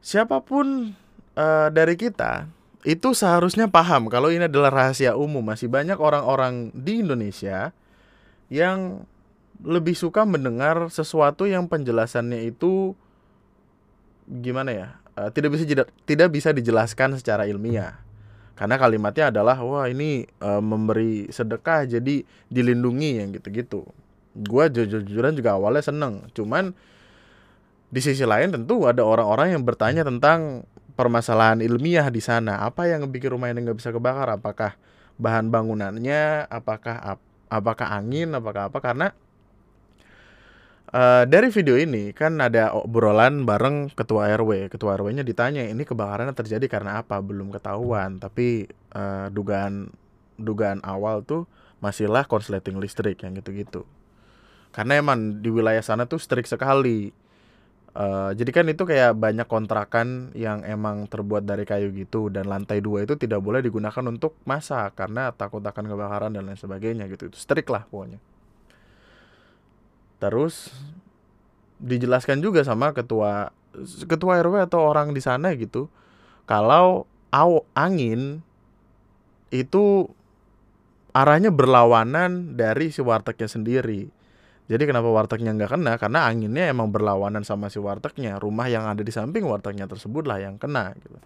Siapa 0.00 0.40
pun 0.40 0.96
uh, 1.36 1.68
dari 1.68 2.00
kita 2.00 2.48
itu 2.88 3.12
seharusnya 3.12 3.68
paham 3.68 4.08
kalau 4.08 4.32
ini 4.32 4.48
adalah 4.48 4.72
rahasia 4.72 5.20
umum. 5.20 5.44
Masih 5.44 5.68
banyak 5.68 6.00
orang-orang 6.00 6.72
di 6.72 7.04
Indonesia 7.04 7.76
yang 8.48 9.04
lebih 9.60 9.92
suka 9.92 10.24
mendengar 10.24 10.88
sesuatu 10.88 11.44
yang 11.44 11.68
penjelasannya 11.68 12.48
itu 12.48 12.96
gimana 14.24 14.72
ya? 14.72 14.88
Uh, 15.12 15.28
tidak 15.28 15.60
bisa 15.60 15.64
tidak 16.08 16.28
bisa 16.32 16.56
dijelaskan 16.56 17.20
secara 17.20 17.44
ilmiah 17.44 18.07
karena 18.58 18.74
kalimatnya 18.74 19.30
adalah 19.30 19.62
wah 19.62 19.86
ini 19.86 20.26
e, 20.26 20.50
memberi 20.58 21.30
sedekah 21.30 21.86
jadi 21.86 22.26
dilindungi 22.50 23.22
yang 23.22 23.30
gitu-gitu. 23.30 23.86
Gue 24.34 24.66
jujur-jujuran 24.66 25.38
juga 25.38 25.54
awalnya 25.54 25.86
seneng. 25.86 26.26
Cuman 26.34 26.74
di 27.86 28.00
sisi 28.02 28.26
lain 28.26 28.50
tentu 28.50 28.82
ada 28.90 29.06
orang-orang 29.06 29.54
yang 29.54 29.62
bertanya 29.62 30.02
tentang 30.02 30.66
permasalahan 30.98 31.62
ilmiah 31.62 32.10
di 32.10 32.18
sana. 32.18 32.66
Apa 32.66 32.90
yang 32.90 33.06
bikin 33.06 33.30
rumah 33.30 33.54
ini 33.54 33.62
nggak 33.62 33.78
bisa 33.78 33.94
kebakar? 33.94 34.26
Apakah 34.26 34.74
bahan 35.22 35.54
bangunannya? 35.54 36.50
Apakah 36.50 37.14
apakah 37.46 37.86
angin? 37.94 38.34
Apakah 38.34 38.74
apa? 38.74 38.82
Karena 38.82 39.14
Uh, 40.88 41.28
dari 41.28 41.52
video 41.52 41.76
ini 41.76 42.16
kan 42.16 42.40
ada 42.40 42.72
obrolan 42.72 43.44
bareng 43.44 43.92
ketua 43.92 44.32
RW. 44.32 44.72
Ketua 44.72 44.96
RW-nya 44.96 45.20
ditanya 45.20 45.68
ini 45.68 45.84
kebakarannya 45.84 46.32
terjadi 46.32 46.64
karena 46.64 47.04
apa? 47.04 47.20
Belum 47.20 47.52
ketahuan. 47.52 48.16
Tapi 48.16 48.64
uh, 48.96 49.28
dugaan 49.28 49.92
dugaan 50.40 50.80
awal 50.80 51.20
tuh 51.28 51.44
masihlah 51.84 52.24
konsleting 52.24 52.80
listrik 52.80 53.20
yang 53.20 53.36
gitu-gitu. 53.36 53.84
Karena 54.72 54.96
emang 54.96 55.44
di 55.44 55.52
wilayah 55.52 55.84
sana 55.84 56.08
tuh 56.08 56.16
strik 56.16 56.48
sekali. 56.48 57.12
Uh, 57.92 58.32
jadi 58.32 58.48
kan 58.48 58.64
itu 58.72 58.88
kayak 58.88 59.12
banyak 59.18 59.44
kontrakan 59.44 60.32
yang 60.32 60.64
emang 60.64 61.04
terbuat 61.04 61.44
dari 61.44 61.68
kayu 61.68 61.92
gitu 61.92 62.32
dan 62.32 62.46
lantai 62.48 62.80
dua 62.80 63.02
itu 63.04 63.18
tidak 63.18 63.42
boleh 63.42 63.60
digunakan 63.60 64.04
untuk 64.06 64.38
masak 64.46 64.94
karena 64.94 65.34
takut 65.34 65.60
akan 65.60 65.84
kebakaran 65.84 66.32
dan 66.32 66.48
lain 66.48 66.56
sebagainya 66.56 67.04
gitu. 67.12 67.28
Itu 67.28 67.36
strik 67.36 67.68
lah 67.68 67.84
pokoknya. 67.84 68.37
Terus 70.18 70.74
dijelaskan 71.78 72.42
juga 72.42 72.66
sama 72.66 72.90
ketua 72.90 73.54
ketua 74.10 74.42
RW 74.42 74.66
atau 74.66 74.82
orang 74.82 75.14
di 75.14 75.22
sana 75.22 75.54
gitu. 75.54 75.86
Kalau 76.48 77.06
aw, 77.30 77.62
angin 77.76 78.42
itu 79.54 80.08
arahnya 81.14 81.54
berlawanan 81.54 82.58
dari 82.58 82.90
si 82.90 83.00
wartegnya 83.00 83.48
sendiri. 83.48 84.10
Jadi 84.68 84.84
kenapa 84.84 85.08
wartegnya 85.08 85.56
nggak 85.56 85.80
kena? 85.80 85.96
Karena 85.96 86.28
anginnya 86.28 86.68
emang 86.68 86.92
berlawanan 86.92 87.40
sama 87.40 87.72
si 87.72 87.80
wartegnya. 87.80 88.36
Rumah 88.36 88.68
yang 88.68 88.84
ada 88.84 89.00
di 89.00 89.08
samping 89.08 89.48
wartegnya 89.48 89.88
tersebut 89.88 90.28
lah 90.28 90.44
yang 90.44 90.60
kena. 90.60 90.92
Gitu. 91.00 91.16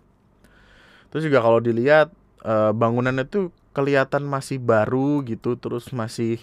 Terus 1.10 1.22
juga 1.26 1.42
kalau 1.42 1.58
dilihat 1.58 2.14
eh, 2.46 2.70
bangunan 2.70 3.18
itu 3.18 3.50
kelihatan 3.74 4.22
masih 4.28 4.62
baru 4.62 5.26
gitu, 5.26 5.58
terus 5.58 5.90
masih 5.90 6.38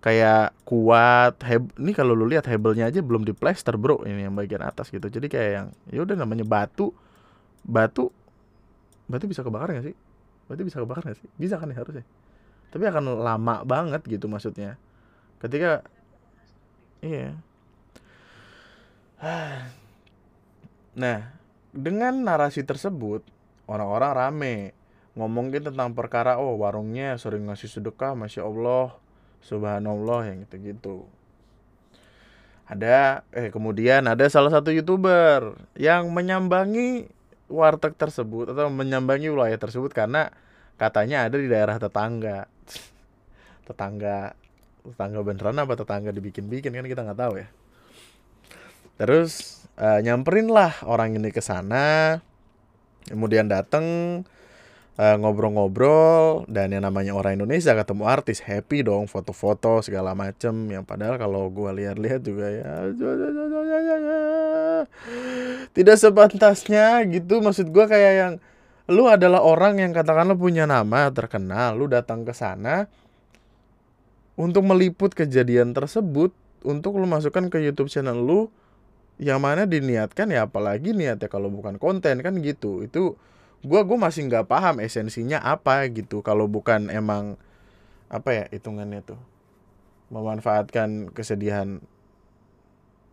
kayak 0.00 0.56
kuat 0.64 1.36
heb 1.44 1.68
ini 1.76 1.92
kalau 1.92 2.16
lu 2.16 2.24
lihat 2.24 2.48
hebelnya 2.48 2.88
aja 2.88 3.04
belum 3.04 3.28
di 3.28 3.36
plaster 3.36 3.76
bro 3.76 4.00
ini 4.08 4.24
yang 4.24 4.32
bagian 4.32 4.64
atas 4.64 4.88
gitu. 4.88 5.06
Jadi 5.12 5.28
kayak 5.28 5.50
yang 5.52 5.66
ya 5.92 6.00
udah 6.04 6.16
namanya 6.16 6.44
batu 6.48 6.92
batu 7.60 8.08
batu 9.04 9.24
bisa 9.28 9.44
kebakar 9.44 9.76
gak 9.76 9.92
sih? 9.92 9.96
Batu 10.48 10.64
bisa 10.64 10.80
kebakar 10.80 11.04
gak 11.12 11.20
sih? 11.20 11.28
Bisa 11.36 11.60
kan 11.60 11.68
ya 11.68 11.76
harusnya. 11.76 12.04
Tapi 12.72 12.84
akan 12.88 13.20
lama 13.20 13.60
banget 13.68 14.00
gitu 14.08 14.24
maksudnya. 14.26 14.80
Ketika 15.38 15.84
iya. 17.04 17.36
Nah 20.90 21.30
dengan 21.70 22.26
narasi 22.26 22.66
tersebut 22.66 23.22
orang-orang 23.70 24.10
rame 24.10 24.56
ngomongin 25.14 25.70
tentang 25.70 25.94
perkara 25.94 26.38
oh 26.42 26.58
warungnya 26.58 27.14
sering 27.14 27.46
ngasih 27.46 27.70
sedekah 27.70 28.18
masya 28.18 28.42
allah 28.42 28.98
subhanallah 29.44 30.30
yang 30.30 30.44
gitu-gitu. 30.46 31.04
Ada 32.70 33.26
eh 33.34 33.50
kemudian 33.50 34.06
ada 34.06 34.22
salah 34.30 34.54
satu 34.54 34.70
youtuber 34.70 35.58
yang 35.74 36.06
menyambangi 36.14 37.10
warteg 37.50 37.98
tersebut 37.98 38.54
atau 38.54 38.70
menyambangi 38.70 39.26
wilayah 39.26 39.58
tersebut 39.58 39.90
karena 39.90 40.30
katanya 40.78 41.26
ada 41.26 41.36
di 41.36 41.50
daerah 41.50 41.76
tetangga. 41.82 42.46
Tetangga 43.68 44.34
tetangga 44.80 45.20
beneran 45.20 45.60
apa 45.60 45.76
tetangga 45.76 46.08
dibikin-bikin 46.10 46.72
kan 46.72 46.86
kita 46.86 47.04
nggak 47.04 47.20
tahu 47.20 47.34
ya. 47.42 47.48
Terus 48.96 49.64
uh, 49.80 50.00
nyamperin 50.00 50.48
lah 50.52 50.76
orang 50.84 51.16
ini 51.16 51.32
ke 51.32 51.40
sana. 51.40 52.20
Kemudian 53.08 53.48
datang 53.48 53.84
eh, 55.00 55.16
ngobrol-ngobrol 55.16 56.44
dan 56.44 56.76
yang 56.76 56.84
namanya 56.84 57.16
orang 57.16 57.40
Indonesia 57.40 57.72
ketemu 57.72 58.04
artis 58.04 58.44
happy 58.44 58.84
dong 58.84 59.08
foto-foto 59.08 59.80
segala 59.80 60.12
macem. 60.12 60.52
Yang 60.68 60.84
padahal 60.84 61.16
kalau 61.16 61.48
gua 61.48 61.72
lihat-lihat 61.72 62.20
juga 62.20 62.46
ya 62.52 62.68
tidak 65.72 65.96
sepantasnya 65.96 67.00
gitu. 67.08 67.40
Maksud 67.40 67.72
gua 67.72 67.88
kayak 67.88 68.12
yang 68.12 68.32
lu 68.90 69.08
adalah 69.08 69.40
orang 69.40 69.80
yang 69.80 69.96
katakanlah 69.96 70.36
punya 70.36 70.66
nama 70.68 71.08
terkenal 71.14 71.78
lu 71.78 71.86
datang 71.86 72.26
ke 72.26 72.34
sana 72.34 72.90
untuk 74.34 74.66
meliput 74.66 75.14
kejadian 75.14 75.70
tersebut 75.72 76.34
untuk 76.66 76.98
lu 76.98 77.06
masukkan 77.06 77.46
ke 77.48 77.62
YouTube 77.62 77.88
channel 77.88 78.18
lu 78.18 78.40
yang 79.20 79.38
mana 79.38 79.68
diniatkan 79.68 80.32
ya 80.32 80.48
apalagi 80.48 80.96
niatnya 80.96 81.28
kalau 81.28 81.48
bukan 81.48 81.76
konten 81.76 82.20
kan 82.20 82.34
gitu. 82.40 82.82
Itu 82.84 83.20
gua 83.60 83.84
gua 83.84 83.98
masih 84.08 84.28
nggak 84.28 84.48
paham 84.48 84.80
esensinya 84.80 85.40
apa 85.40 85.84
gitu. 85.92 86.24
Kalau 86.24 86.48
bukan 86.48 86.88
emang 86.88 87.36
apa 88.08 88.30
ya 88.32 88.44
hitungannya 88.50 89.04
tuh. 89.04 89.20
Memanfaatkan 90.10 91.14
kesedihan 91.14 91.78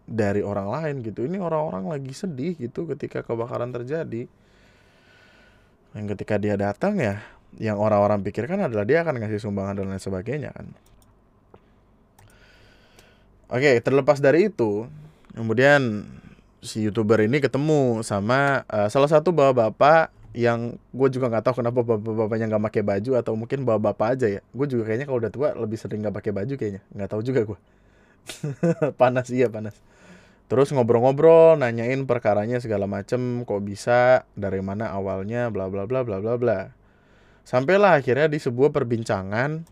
dari 0.08 0.42
orang 0.42 0.72
lain 0.72 0.96
gitu. 1.04 1.27
Ini 1.27 1.38
orang-orang 1.38 1.92
lagi 1.92 2.16
sedih 2.16 2.56
gitu 2.58 2.88
ketika 2.89 3.22
kebakaran 3.22 3.70
terjadi. 3.75 4.25
Yang 5.94 6.06
ketika 6.16 6.36
dia 6.39 6.56
datang 6.56 6.98
ya 6.98 7.22
yang 7.56 7.80
orang-orang 7.80 8.22
pikirkan 8.22 8.68
adalah 8.68 8.84
dia 8.84 9.01
akan 9.08 9.24
ngasih 9.24 9.39
sumbangan 9.39 9.80
dan 9.80 9.88
lain 9.88 10.01
sebagainya 10.01 10.51
kan. 10.51 10.68
Oke 13.48 13.80
terlepas 13.80 14.20
dari 14.20 14.51
itu 14.51 14.92
kemudian 15.32 16.04
si 16.60 16.84
youtuber 16.84 17.24
ini 17.24 17.39
ketemu 17.39 18.04
sama 18.04 18.68
uh, 18.68 18.92
salah 18.92 19.08
satu 19.08 19.32
bapak-bapak 19.32 20.17
yang 20.38 20.77
gue 20.94 21.08
juga 21.10 21.34
nggak 21.34 21.50
tahu 21.50 21.65
kenapa 21.65 21.82
bapak-bapaknya 21.82 22.46
nggak 22.46 22.63
pakai 22.70 22.82
baju 22.86 23.12
atau 23.17 23.34
mungkin 23.34 23.65
bapak-bapak 23.65 24.08
aja 24.13 24.27
ya. 24.38 24.41
Gue 24.53 24.70
juga 24.70 24.86
kayaknya 24.86 25.10
kalau 25.10 25.17
udah 25.17 25.34
tua 25.34 25.50
lebih 25.58 25.82
sering 25.82 26.06
nggak 26.06 26.13
pakai 26.13 26.32
baju 26.38 26.53
kayaknya. 26.53 26.82
Nggak 26.94 27.10
tahu 27.10 27.22
juga 27.25 27.41
gue 27.41 27.60
panas 29.01 29.34
iya 29.34 29.50
panas. 29.50 29.74
Terus 30.46 30.70
ngobrol-ngobrol 30.70 31.58
nanyain 31.58 32.06
perkaranya 32.06 32.62
segala 32.62 32.86
macem 32.86 33.50
kok 33.50 33.65
bisa 33.65 34.29
dari 34.38 34.62
mana 34.62 34.94
awalnya 34.94 35.50
bla 35.50 35.74
bla 35.74 35.89
bla 35.89 36.06
bla 36.06 36.22
bla 36.22 36.38
bla. 36.38 36.60
Sampailah 37.41 37.98
akhirnya 37.98 38.29
di 38.29 38.38
sebuah 38.38 38.70
perbincangan 38.70 39.65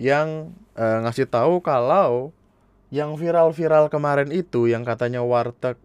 yang 0.00 0.56
uh, 0.80 0.98
ngasih 1.04 1.28
tahu 1.28 1.60
kalau 1.60 2.32
yang 2.88 3.20
viral-viral 3.20 3.92
kemarin 3.92 4.32
itu 4.32 4.64
yang 4.64 4.80
katanya 4.80 5.20
warteg 5.20 5.76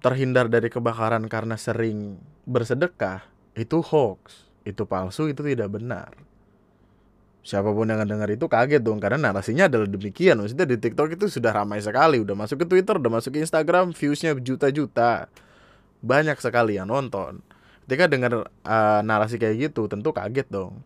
terhindar 0.00 0.48
dari 0.48 0.72
kebakaran 0.72 1.28
karena 1.28 1.60
sering 1.60 2.16
bersedekah 2.48 3.24
itu 3.54 3.84
hoax, 3.84 4.48
itu 4.64 4.88
palsu, 4.88 5.28
itu 5.28 5.44
tidak 5.44 5.76
benar. 5.76 6.12
Siapa 7.40 7.72
pun 7.72 7.88
yang 7.88 8.04
dengar 8.04 8.28
itu 8.28 8.44
kaget 8.44 8.84
dong 8.84 9.00
karena 9.00 9.32
narasinya 9.32 9.64
adalah 9.64 9.88
demikian. 9.88 10.40
Maksudnya 10.44 10.68
di 10.68 10.76
TikTok 10.76 11.16
itu 11.16 11.26
sudah 11.28 11.56
ramai 11.56 11.80
sekali, 11.80 12.20
udah 12.20 12.36
masuk 12.36 12.64
ke 12.64 12.66
Twitter, 12.68 13.00
udah 13.00 13.12
masuk 13.12 13.36
ke 13.36 13.38
Instagram, 13.40 13.96
viewsnya 13.96 14.36
juta-juta. 14.36 15.32
Banyak 16.04 16.36
sekali 16.36 16.76
yang 16.76 16.92
nonton. 16.92 17.40
Ketika 17.88 18.06
dengar 18.06 18.32
uh, 18.44 19.00
narasi 19.02 19.40
kayak 19.40 19.72
gitu, 19.72 19.88
tentu 19.88 20.12
kaget 20.12 20.46
dong. 20.52 20.84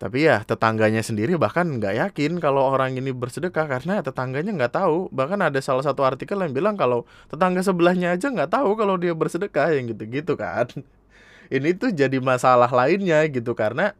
Tapi 0.00 0.24
ya 0.24 0.40
tetangganya 0.48 1.04
sendiri 1.04 1.36
bahkan 1.36 1.68
nggak 1.76 1.92
yakin 1.92 2.40
kalau 2.40 2.72
orang 2.72 2.96
ini 2.96 3.12
bersedekah 3.12 3.68
karena 3.68 4.00
tetangganya 4.00 4.48
nggak 4.56 4.72
tahu. 4.80 5.12
Bahkan 5.12 5.52
ada 5.52 5.60
salah 5.60 5.84
satu 5.84 6.08
artikel 6.08 6.40
yang 6.40 6.56
bilang 6.56 6.80
kalau 6.80 7.04
tetangga 7.28 7.60
sebelahnya 7.60 8.16
aja 8.16 8.32
nggak 8.32 8.48
tahu 8.48 8.80
kalau 8.80 8.96
dia 8.96 9.12
bersedekah 9.12 9.76
yang 9.76 9.92
gitu-gitu 9.92 10.40
kan. 10.40 10.72
Ini 11.54 11.76
tuh 11.76 11.92
jadi 11.92 12.16
masalah 12.16 12.72
lainnya 12.72 13.20
gitu 13.28 13.52
karena 13.52 13.92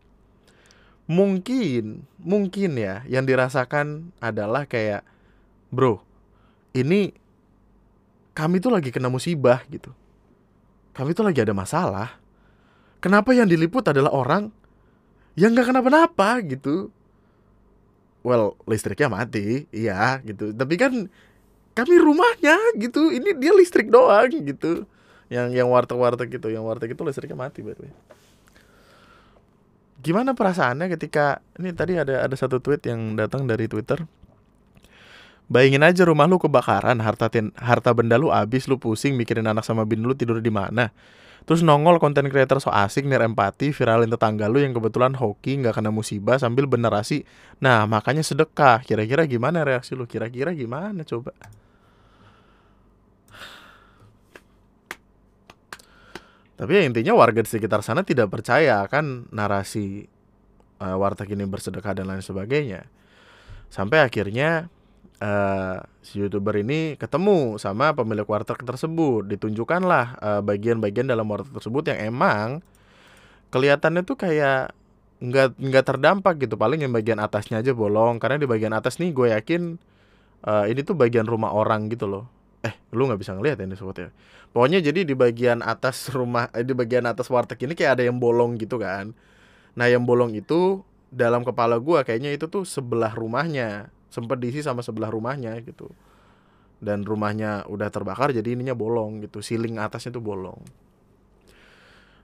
mungkin 1.05 2.09
mungkin 2.17 2.79
ya 2.79 3.03
yang 3.05 3.27
dirasakan 3.27 4.15
adalah 4.23 4.71
kayak 4.71 5.03
bro 5.75 5.99
ini 6.71 7.11
kami 8.31 8.63
tuh 8.63 8.73
lagi 8.73 8.89
kena 8.95 9.11
musibah 9.13 9.61
gitu. 9.69 9.93
Kami 10.97 11.13
tuh 11.13 11.27
lagi 11.27 11.43
ada 11.43 11.53
masalah. 11.53 12.17
Kenapa 13.03 13.35
yang 13.35 13.51
diliput 13.51 13.85
adalah 13.85 14.15
orang 14.15 14.55
yang 15.41 15.57
nggak 15.57 15.73
kenapa-napa 15.73 16.45
gitu. 16.45 16.93
Well 18.21 18.61
listriknya 18.69 19.09
mati 19.09 19.65
iya 19.73 20.21
gitu. 20.21 20.53
Tapi 20.53 20.75
kan 20.77 20.93
kami 21.73 21.95
rumahnya 21.97 22.77
gitu. 22.77 23.09
Ini 23.09 23.33
dia 23.41 23.57
listrik 23.57 23.89
doang 23.89 24.29
gitu. 24.29 24.85
Yang 25.33 25.49
yang 25.57 25.69
warteg-warteg 25.73 26.29
gitu 26.29 26.53
yang 26.53 26.69
warteg 26.69 26.93
itu 26.93 27.01
listriknya 27.01 27.41
mati 27.41 27.65
by 27.65 27.73
gimana 30.01 30.33
perasaannya 30.33 30.89
ketika 30.97 31.45
ini 31.61 31.77
tadi 31.77 32.01
ada 32.01 32.25
ada 32.25 32.37
satu 32.37 32.59
tweet 32.59 32.89
yang 32.89 33.17
datang 33.21 33.45
dari 33.45 33.69
twitter. 33.69 34.09
Bayangin 35.51 35.83
aja 35.83 36.07
rumah 36.07 36.31
lu 36.31 36.39
kebakaran, 36.39 36.95
harta 37.03 37.27
ten, 37.27 37.51
harta 37.59 37.91
benda 37.91 38.15
lu 38.15 38.31
habis, 38.31 38.71
lu 38.71 38.79
pusing 38.79 39.19
mikirin 39.19 39.51
anak 39.51 39.67
sama 39.67 39.83
bin 39.83 39.99
lu 39.99 40.15
tidur 40.15 40.39
di 40.39 40.47
mana. 40.47 40.95
Terus 41.49 41.67
nongol 41.67 41.99
konten 41.99 42.29
creator 42.29 42.61
so 42.63 42.71
asik 42.71 43.09
nir 43.09 43.25
empati 43.25 43.73
viralin 43.75 44.13
tetangga 44.13 44.47
lu 44.47 44.63
yang 44.63 44.77
kebetulan 44.77 45.17
hoki 45.19 45.59
nggak 45.61 45.81
kena 45.81 45.91
musibah 45.91 46.37
sambil 46.39 46.69
benerasi. 46.71 47.27
Nah 47.59 47.89
makanya 47.91 48.23
sedekah. 48.23 48.85
Kira-kira 48.87 49.27
gimana 49.27 49.67
reaksi 49.67 49.99
lu? 49.99 50.07
Kira-kira 50.07 50.55
gimana 50.55 51.03
coba? 51.03 51.33
Tapi 56.61 56.77
ya 56.77 56.85
intinya 56.85 57.17
warga 57.17 57.41
di 57.41 57.49
sekitar 57.49 57.81
sana 57.81 58.05
tidak 58.05 58.29
percaya 58.29 58.85
kan 58.85 59.25
narasi 59.33 60.05
uh, 60.77 60.97
warteg 61.01 61.33
ini 61.33 61.49
bersedekah 61.49 61.97
dan 61.97 62.05
lain 62.05 62.21
sebagainya. 62.21 62.85
Sampai 63.73 64.05
akhirnya 64.05 64.69
uh, 65.21 65.77
si 66.01 66.19
youtuber 66.19 66.57
ini 66.59 66.97
ketemu 66.97 67.61
sama 67.61 67.93
pemilik 67.93 68.27
warteg 68.27 68.59
tersebut. 68.65 69.29
Ditunjukkanlah 69.29 70.07
uh, 70.19 70.41
bagian-bagian 70.43 71.07
dalam 71.07 71.29
warteg 71.29 71.53
tersebut 71.53 71.93
yang 71.93 72.17
emang 72.17 72.49
kelihatannya 73.53 74.03
tuh 74.03 74.17
kayak 74.17 74.73
nggak 75.21 75.61
nggak 75.61 75.85
terdampak 75.85 76.35
gitu. 76.41 76.57
Paling 76.57 76.83
yang 76.83 76.93
bagian 76.97 77.21
atasnya 77.21 77.61
aja 77.61 77.77
bolong. 77.77 78.19
Karena 78.19 78.41
di 78.41 78.49
bagian 78.49 78.73
atas 78.73 78.99
nih 78.99 79.13
gue 79.13 79.29
yakin 79.37 79.77
uh, 80.49 80.65
ini 80.67 80.81
tuh 80.83 80.97
bagian 80.97 81.29
rumah 81.29 81.53
orang 81.53 81.93
gitu 81.93 82.09
loh. 82.09 82.25
Eh 82.65 82.75
lu 82.93 83.07
nggak 83.07 83.21
bisa 83.21 83.37
ngeliat 83.37 83.61
ya 83.61 83.69
ini 83.69 83.77
sebutnya. 83.77 84.11
Pokoknya 84.51 84.83
jadi 84.83 85.07
di 85.07 85.15
bagian 85.15 85.63
atas 85.63 86.09
rumah 86.17 86.49
eh, 86.57 86.65
di 86.65 86.73
bagian 86.73 87.05
atas 87.07 87.29
warteg 87.29 87.61
ini 87.69 87.77
kayak 87.77 88.01
ada 88.01 88.03
yang 88.09 88.19
bolong 88.19 88.57
gitu 88.57 88.81
kan. 88.81 89.13
Nah 89.77 89.87
yang 89.87 90.03
bolong 90.09 90.35
itu 90.35 90.83
dalam 91.11 91.43
kepala 91.43 91.83
gue 91.83 92.07
kayaknya 92.07 92.31
itu 92.31 92.47
tuh 92.47 92.63
sebelah 92.63 93.11
rumahnya 93.11 93.91
sempat 94.11 94.43
diisi 94.43 94.61
sama 94.61 94.83
sebelah 94.83 95.09
rumahnya 95.09 95.55
gitu. 95.63 95.89
Dan 96.83 97.07
rumahnya 97.07 97.65
udah 97.71 97.89
terbakar 97.89 98.35
jadi 98.35 98.59
ininya 98.59 98.75
bolong 98.75 99.25
gitu. 99.25 99.41
Siling 99.41 99.79
atasnya 99.79 100.19
tuh 100.19 100.25
bolong. 100.25 100.59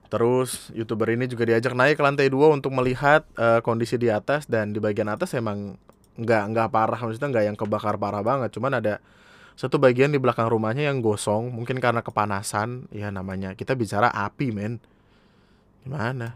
Terus 0.07 0.71
youtuber 0.75 1.11
ini 1.11 1.27
juga 1.27 1.47
diajak 1.47 1.75
naik 1.75 1.99
ke 1.99 2.03
lantai 2.03 2.27
dua 2.27 2.51
untuk 2.51 2.71
melihat 2.75 3.23
uh, 3.39 3.63
kondisi 3.63 3.95
di 3.95 4.11
atas. 4.11 4.45
Dan 4.45 4.75
di 4.75 4.83
bagian 4.83 5.07
atas 5.07 5.31
emang 5.33 5.79
nggak 6.19 6.43
nggak 6.53 6.67
parah. 6.69 6.99
Maksudnya 6.99 7.29
nggak 7.31 7.45
yang 7.47 7.57
kebakar 7.57 7.95
parah 7.95 8.23
banget. 8.25 8.51
Cuman 8.51 8.83
ada 8.83 8.99
satu 9.57 9.79
bagian 9.81 10.11
di 10.11 10.19
belakang 10.19 10.49
rumahnya 10.49 10.89
yang 10.89 10.99
gosong. 10.99 11.53
Mungkin 11.53 11.77
karena 11.77 12.03
kepanasan. 12.03 12.89
Ya 12.89 13.13
namanya 13.13 13.53
kita 13.53 13.77
bicara 13.77 14.09
api 14.09 14.51
men. 14.51 14.81
Gimana? 15.85 16.33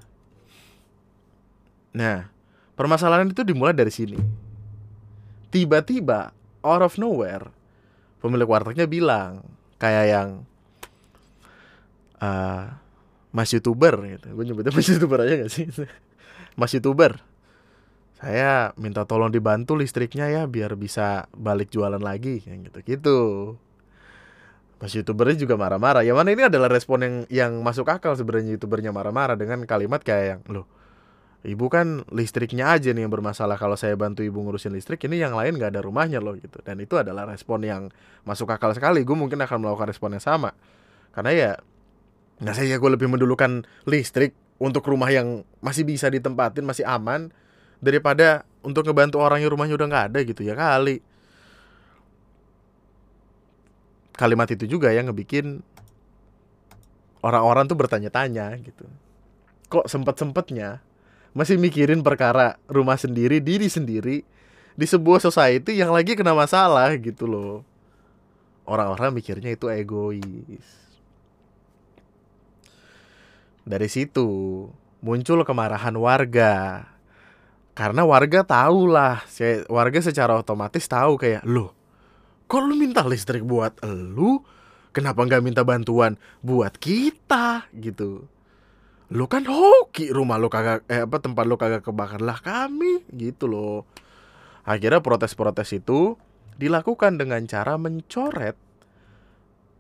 Nah 1.92 2.30
permasalahan 2.78 3.34
itu 3.34 3.42
dimulai 3.44 3.76
dari 3.76 3.92
sini 3.92 4.41
tiba-tiba 5.52 6.32
out 6.64 6.82
of 6.82 6.96
nowhere 6.96 7.52
pemilik 8.24 8.48
wartegnya 8.48 8.86
bilang 8.88 9.44
kayak 9.82 10.06
yang 10.08 10.30
uh, 12.22 12.78
mas 13.34 13.50
youtuber 13.50 13.98
gitu. 14.06 14.28
Gue 14.32 14.46
nyebutnya 14.46 14.72
mas 14.72 14.88
youtuber 14.88 15.26
aja 15.26 15.36
gak 15.42 15.52
sih? 15.52 15.68
Mas 16.60 16.76
youtuber. 16.76 17.16
Saya 18.20 18.76
minta 18.76 19.08
tolong 19.08 19.32
dibantu 19.32 19.72
listriknya 19.80 20.28
ya 20.28 20.44
biar 20.52 20.76
bisa 20.76 21.32
balik 21.32 21.72
jualan 21.72 21.98
lagi 21.98 22.44
yang 22.44 22.68
gitu. 22.68 22.84
Gitu. 22.84 23.20
Mas 24.84 24.92
youtubernya 24.92 25.40
juga 25.40 25.56
marah-marah. 25.56 26.04
Yang 26.04 26.18
mana 26.20 26.30
ini 26.36 26.44
adalah 26.52 26.68
respon 26.68 27.00
yang 27.02 27.16
yang 27.32 27.52
masuk 27.64 27.88
akal 27.88 28.20
sebenarnya 28.20 28.60
youtubernya 28.60 28.92
marah-marah 28.92 29.40
dengan 29.40 29.64
kalimat 29.64 30.04
kayak 30.04 30.26
yang 30.28 30.42
loh 30.52 30.68
ibu 31.42 31.66
kan 31.74 32.06
listriknya 32.14 32.70
aja 32.70 32.94
nih 32.94 33.06
yang 33.06 33.14
bermasalah. 33.14 33.58
Kalau 33.58 33.74
saya 33.74 33.98
bantu 33.98 34.22
ibu 34.22 34.38
ngurusin 34.38 34.74
listrik 34.78 35.02
ini 35.10 35.18
yang 35.18 35.34
lain 35.34 35.58
nggak 35.58 35.74
ada 35.74 35.82
rumahnya 35.82 36.22
loh 36.22 36.38
gitu. 36.38 36.62
Dan 36.62 36.78
itu 36.82 36.98
adalah 37.02 37.26
respon 37.26 37.66
yang 37.66 37.90
masuk 38.22 38.50
akal 38.54 38.70
sekali. 38.78 39.02
Gue 39.02 39.18
mungkin 39.18 39.42
akan 39.42 39.58
melakukan 39.66 39.90
respon 39.90 40.14
yang 40.14 40.24
sama. 40.24 40.54
Karena 41.12 41.32
ya 41.34 41.52
nggak 42.42 42.56
saya 42.58 42.78
gue 42.78 42.92
lebih 42.94 43.10
mendulukan 43.10 43.66
listrik 43.90 44.38
untuk 44.62 44.86
rumah 44.86 45.10
yang 45.10 45.42
masih 45.62 45.86
bisa 45.86 46.10
ditempatin 46.10 46.62
masih 46.62 46.86
aman 46.86 47.34
daripada 47.82 48.46
untuk 48.62 48.86
ngebantu 48.86 49.18
orang 49.18 49.42
yang 49.42 49.50
rumahnya 49.50 49.74
udah 49.74 49.88
nggak 49.90 50.06
ada 50.14 50.20
gitu 50.22 50.46
ya 50.46 50.54
kali. 50.54 51.02
Kalimat 54.14 54.46
itu 54.54 54.70
juga 54.70 54.94
yang 54.94 55.10
ngebikin 55.10 55.66
orang-orang 57.26 57.66
tuh 57.66 57.74
bertanya-tanya 57.74 58.62
gitu. 58.62 58.86
Kok 59.74 59.90
sempet-sempetnya 59.90 60.91
masih 61.32 61.56
mikirin 61.56 62.04
perkara 62.04 62.60
rumah 62.68 63.00
sendiri, 63.00 63.40
diri 63.40 63.72
sendiri 63.72 64.24
di 64.76 64.86
sebuah 64.88 65.24
society 65.24 65.80
yang 65.80 65.92
lagi 65.92 66.16
kena 66.16 66.36
masalah 66.36 66.92
gitu 67.00 67.28
loh. 67.28 67.64
Orang-orang 68.68 69.16
mikirnya 69.16 69.52
itu 69.56 69.68
egois. 69.72 70.68
Dari 73.64 73.88
situ 73.88 74.28
muncul 75.00 75.44
kemarahan 75.48 75.96
warga. 75.96 76.88
Karena 77.72 78.04
warga 78.04 78.44
tahu 78.44 78.92
lah, 78.92 79.24
warga 79.72 80.00
secara 80.04 80.36
otomatis 80.36 80.84
tahu 80.86 81.16
kayak, 81.16 81.48
"Loh, 81.48 81.72
kok 82.52 82.62
lu 82.68 82.76
minta 82.76 83.02
listrik 83.08 83.48
buat 83.48 83.80
lu? 83.88 84.44
Kenapa 84.92 85.24
nggak 85.24 85.44
minta 85.44 85.64
bantuan 85.64 86.20
buat 86.44 86.76
kita?" 86.76 87.72
gitu 87.72 88.28
lu 89.12 89.28
kan 89.28 89.44
hoki 89.44 90.08
rumah 90.08 90.40
lu 90.40 90.48
kagak 90.48 90.88
eh 90.88 91.04
apa 91.04 91.20
tempat 91.20 91.44
lu 91.44 91.60
kagak 91.60 91.84
kebakar 91.84 92.24
lah 92.24 92.40
kami 92.40 93.04
gitu 93.12 93.52
loh 93.52 93.84
akhirnya 94.64 95.04
protes-protes 95.04 95.76
itu 95.76 96.16
dilakukan 96.56 97.20
dengan 97.20 97.44
cara 97.44 97.76
mencoret 97.76 98.56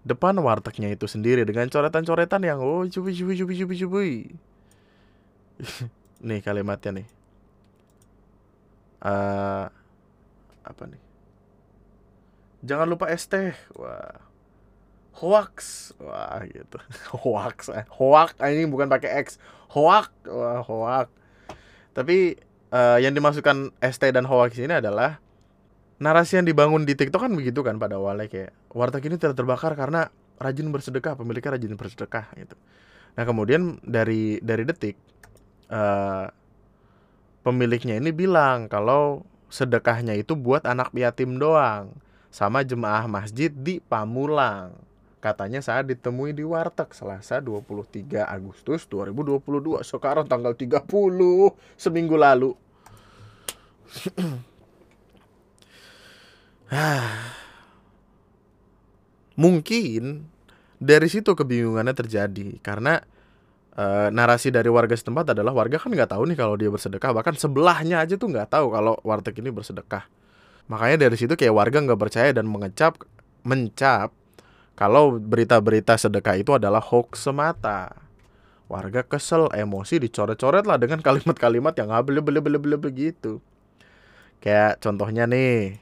depan 0.03 0.35
wartegnya 0.41 0.91
itu 0.91 1.07
sendiri 1.07 1.47
dengan 1.47 1.71
coretan-coretan 1.71 2.43
yang 2.43 2.59
oh 2.59 2.83
cubi 2.89 3.15
cubi 3.15 3.33
cubi 3.39 3.53
cubi 3.55 3.75
cubi 3.79 4.09
nih 6.27 6.41
kalimatnya 6.41 7.01
nih. 7.01 7.07
Uh, 9.01 9.65
apa 10.61 10.83
nih? 10.85 11.01
Jangan 12.61 12.87
lupa 12.89 13.09
es 13.09 13.25
teh. 13.25 13.57
Wah 13.73 14.30
hoax. 15.19 15.91
Wah 15.99 16.43
gitu. 16.47 16.77
Hoax 17.23 17.67
eh. 17.73 17.85
hoax 17.91 18.35
ah, 18.39 18.49
ini 18.49 18.67
bukan 18.67 18.87
pakai 18.87 19.21
x. 19.23 19.37
Hoax 19.71 20.11
wah 20.27 20.63
hoax. 20.63 21.07
Tapi 21.91 22.39
uh, 22.71 22.97
yang 22.97 23.11
dimasukkan 23.11 23.75
ST 23.83 24.03
dan 24.15 24.23
hoax 24.23 24.55
ini 24.57 24.79
adalah 24.79 25.19
narasi 26.01 26.41
yang 26.41 26.47
dibangun 26.47 26.87
di 26.87 26.97
TikTok 26.97 27.29
kan 27.29 27.33
begitu 27.37 27.61
kan 27.61 27.77
pada 27.77 28.01
awalnya 28.01 28.25
kayak 28.25 28.51
warteg 28.73 29.05
ini 29.05 29.21
tidak 29.21 29.37
terbakar 29.37 29.77
karena 29.77 30.09
rajin 30.41 30.73
bersedekah 30.73 31.13
pemiliknya 31.13 31.59
rajin 31.59 31.77
bersedekah 31.77 32.25
gitu. 32.39 32.57
Nah 33.13 33.23
kemudian 33.27 33.77
dari 33.85 34.41
dari 34.41 34.65
detik 34.65 34.97
uh, 35.69 36.25
pemiliknya 37.45 38.01
ini 38.01 38.09
bilang 38.09 38.65
kalau 38.65 39.21
sedekahnya 39.51 40.17
itu 40.17 40.33
buat 40.33 40.65
anak 40.65 40.95
yatim 40.95 41.37
doang 41.37 41.93
sama 42.31 42.63
jemaah 42.63 43.05
masjid 43.05 43.51
di 43.51 43.83
Pamulang 43.83 44.90
Katanya 45.21 45.61
saat 45.61 45.85
ditemui 45.85 46.33
di 46.33 46.41
warteg 46.41 46.89
Selasa 46.97 47.37
23 47.37 48.25
Agustus 48.25 48.89
2022 48.89 49.85
Sekarang 49.85 50.25
tanggal 50.25 50.57
30 50.57 50.81
Seminggu 51.77 52.17
lalu. 52.17 52.57
Mungkin 59.45 60.25
dari 60.81 61.05
situ 61.05 61.37
kebingungannya 61.37 61.93
terjadi 61.93 62.57
Karena 62.65 62.97
e, 63.77 64.09
narasi 64.09 64.49
dari 64.49 64.73
warga 64.73 64.97
setempat 64.97 65.37
adalah 65.37 65.53
warga 65.53 65.77
kan 65.77 65.93
nggak 65.93 66.17
tahu 66.17 66.33
nih 66.33 66.37
kalau 66.41 66.57
dia 66.57 66.73
bersedekah. 66.73 67.13
Bahkan 67.13 67.37
sebelahnya 67.37 68.01
aja 68.01 68.17
tuh 68.17 68.25
nggak 68.25 68.57
tahu 68.57 68.73
kalau 68.73 68.97
warteg 69.05 69.37
ini 69.37 69.53
bersedekah. 69.53 70.09
Makanya 70.65 71.05
dari 71.05 71.13
situ 71.13 71.37
kayak 71.37 71.53
warga 71.53 71.77
nggak 71.77 71.99
percaya 72.01 72.33
dan 72.33 72.49
mengecap 72.49 72.97
mencap 73.45 74.09
kalau 74.75 75.19
berita-berita 75.19 75.99
sedekah 75.99 76.39
itu 76.39 76.55
adalah 76.55 76.81
hoax 76.81 77.27
semata. 77.27 77.93
Warga 78.71 79.03
kesel, 79.03 79.51
emosi 79.51 79.99
dicoret-coret 79.99 80.63
lah 80.63 80.79
dengan 80.79 81.03
kalimat-kalimat 81.03 81.75
yang 81.75 81.91
beli 82.07 82.23
beli 82.23 82.39
beli 82.39 82.77
begitu. 82.79 83.43
Kayak 84.39 84.79
contohnya 84.79 85.27
nih, 85.27 85.77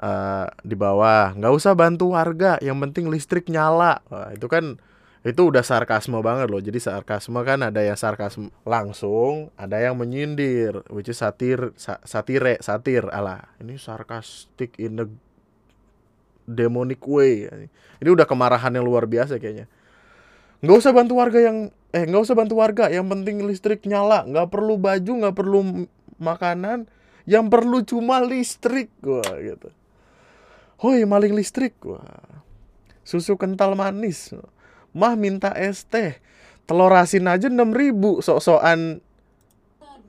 uh, 0.00 0.48
di 0.64 0.74
bawah 0.74 1.36
nggak 1.36 1.52
usah 1.52 1.76
bantu 1.76 2.16
warga, 2.16 2.56
yang 2.64 2.80
penting 2.80 3.12
listrik 3.12 3.52
nyala. 3.52 4.00
Wah, 4.08 4.32
itu 4.32 4.48
kan 4.48 4.80
itu 5.26 5.52
udah 5.52 5.60
sarkasme 5.60 6.16
banget 6.24 6.48
loh. 6.48 6.64
Jadi 6.64 6.80
sarkasme 6.80 7.44
kan 7.44 7.60
ada 7.60 7.84
yang 7.84 8.00
sarkasme 8.00 8.48
langsung, 8.64 9.52
ada 9.60 9.76
yang 9.76 10.00
menyindir, 10.00 10.86
which 10.88 11.12
is 11.12 11.20
satir, 11.20 11.76
sa 11.76 12.00
satire, 12.08 12.56
satir. 12.64 13.04
Alah, 13.12 13.52
ini 13.60 13.76
sarkastik 13.76 14.80
in 14.80 14.96
the 14.96 15.06
demonic 16.48 17.04
way. 17.04 17.44
Ini 18.00 18.08
udah 18.08 18.24
kemarahan 18.24 18.72
yang 18.72 18.88
luar 18.88 19.04
biasa 19.04 19.36
kayaknya. 19.36 19.68
Nggak 20.64 20.76
usah 20.80 20.92
bantu 20.96 21.20
warga 21.20 21.38
yang 21.38 21.70
eh 21.92 22.04
nggak 22.08 22.22
usah 22.24 22.36
bantu 22.36 22.58
warga, 22.58 22.88
yang 22.88 23.06
penting 23.06 23.44
listrik 23.44 23.84
nyala, 23.84 24.24
nggak 24.24 24.48
perlu 24.48 24.80
baju, 24.80 25.12
nggak 25.24 25.36
perlu 25.36 25.86
makanan, 26.18 26.88
yang 27.28 27.46
perlu 27.52 27.84
cuma 27.84 28.24
listrik 28.24 28.88
gua 29.04 29.24
gitu. 29.38 29.68
Hoi 30.80 31.04
maling 31.04 31.36
listrik 31.36 31.76
gua. 31.78 32.02
Susu 33.04 33.36
kental 33.36 33.76
manis. 33.76 34.34
Mah 34.92 35.14
minta 35.14 35.52
es 35.54 35.84
teh. 35.84 36.18
Telur 36.68 36.92
asin 36.92 37.24
aja 37.24 37.48
6000 37.48 38.20
sok-sokan 38.20 39.00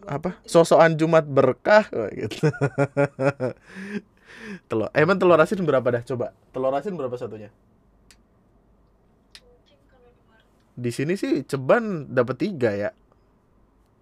apa? 0.09 0.41
Sosokan 0.43 0.97
Jumat 0.97 1.23
berkah 1.23 1.85
gitu. 2.11 2.49
telur 4.67 4.91
eh, 4.91 5.03
emang 5.03 5.17
telur 5.17 5.39
asin 5.39 5.63
berapa 5.63 5.85
dah? 5.85 6.03
Coba 6.05 6.35
telur 6.51 6.73
asin 6.73 6.95
berapa 6.95 7.15
satunya? 7.15 7.49
Di 10.79 10.91
sini 10.95 11.19
sih 11.19 11.43
ceban 11.43 12.07
dapat 12.07 12.39
tiga 12.39 12.71
ya. 12.71 12.91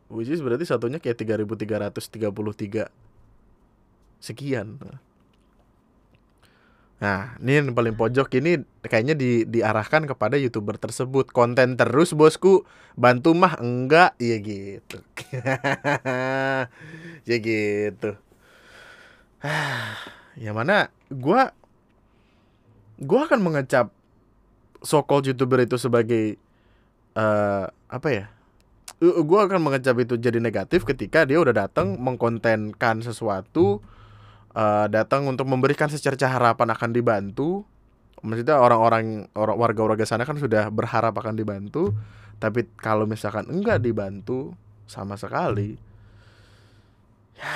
Which 0.08 0.32
is 0.32 0.40
berarti 0.40 0.64
satunya 0.64 1.04
kayak 1.04 1.20
tiga 1.20 1.36
ribu 1.36 1.60
tiga 1.60 1.82
ratus 1.82 2.08
tiga 2.08 2.32
puluh 2.32 2.56
tiga. 2.56 2.88
Sekian. 4.24 4.80
Nah, 6.98 7.38
ini 7.38 7.62
yang 7.62 7.78
paling 7.78 7.94
pojok. 7.94 8.42
Ini 8.42 8.66
kayaknya 8.82 9.14
di, 9.14 9.46
diarahkan 9.46 10.10
kepada 10.10 10.34
youtuber 10.34 10.82
tersebut. 10.82 11.30
Konten 11.30 11.78
terus 11.78 12.18
bosku, 12.18 12.66
bantu 12.98 13.38
mah 13.38 13.62
enggak, 13.62 14.18
ya 14.18 14.42
gitu. 14.42 14.98
ya 17.30 17.38
gitu. 17.38 18.18
Yang 20.38 20.58
mana 20.58 20.94
gue 21.10 21.42
gue 22.98 23.20
akan 23.20 23.40
mengecap 23.42 23.90
so 24.82 25.02
called 25.06 25.26
youtuber 25.26 25.62
itu 25.62 25.78
sebagai 25.78 26.38
uh, 27.18 27.70
apa 27.90 28.10
ya? 28.10 28.26
Gue 29.02 29.40
akan 29.42 29.62
mengecap 29.62 29.94
itu 30.02 30.18
jadi 30.18 30.42
negatif 30.42 30.82
ketika 30.82 31.22
dia 31.26 31.38
udah 31.38 31.54
datang 31.54 32.02
mengkontenkan 32.02 33.06
sesuatu 33.06 33.86
uh, 34.58 34.86
datang 34.90 35.30
untuk 35.30 35.46
memberikan 35.46 35.86
secerca 35.90 36.26
harapan 36.26 36.74
akan 36.74 36.90
dibantu. 36.94 37.66
Maksudnya 38.26 38.58
orang-orang 38.58 39.30
orang 39.38 39.58
warga-warga 39.62 40.02
sana 40.10 40.26
kan 40.26 40.42
sudah 40.42 40.74
berharap 40.74 41.14
akan 41.14 41.38
dibantu 41.38 41.94
tapi 42.38 42.70
kalau 42.78 43.10
misalkan 43.10 43.50
enggak 43.50 43.82
dibantu 43.82 44.54
sama 44.86 45.18
sekali 45.18 45.78
ya 47.38 47.54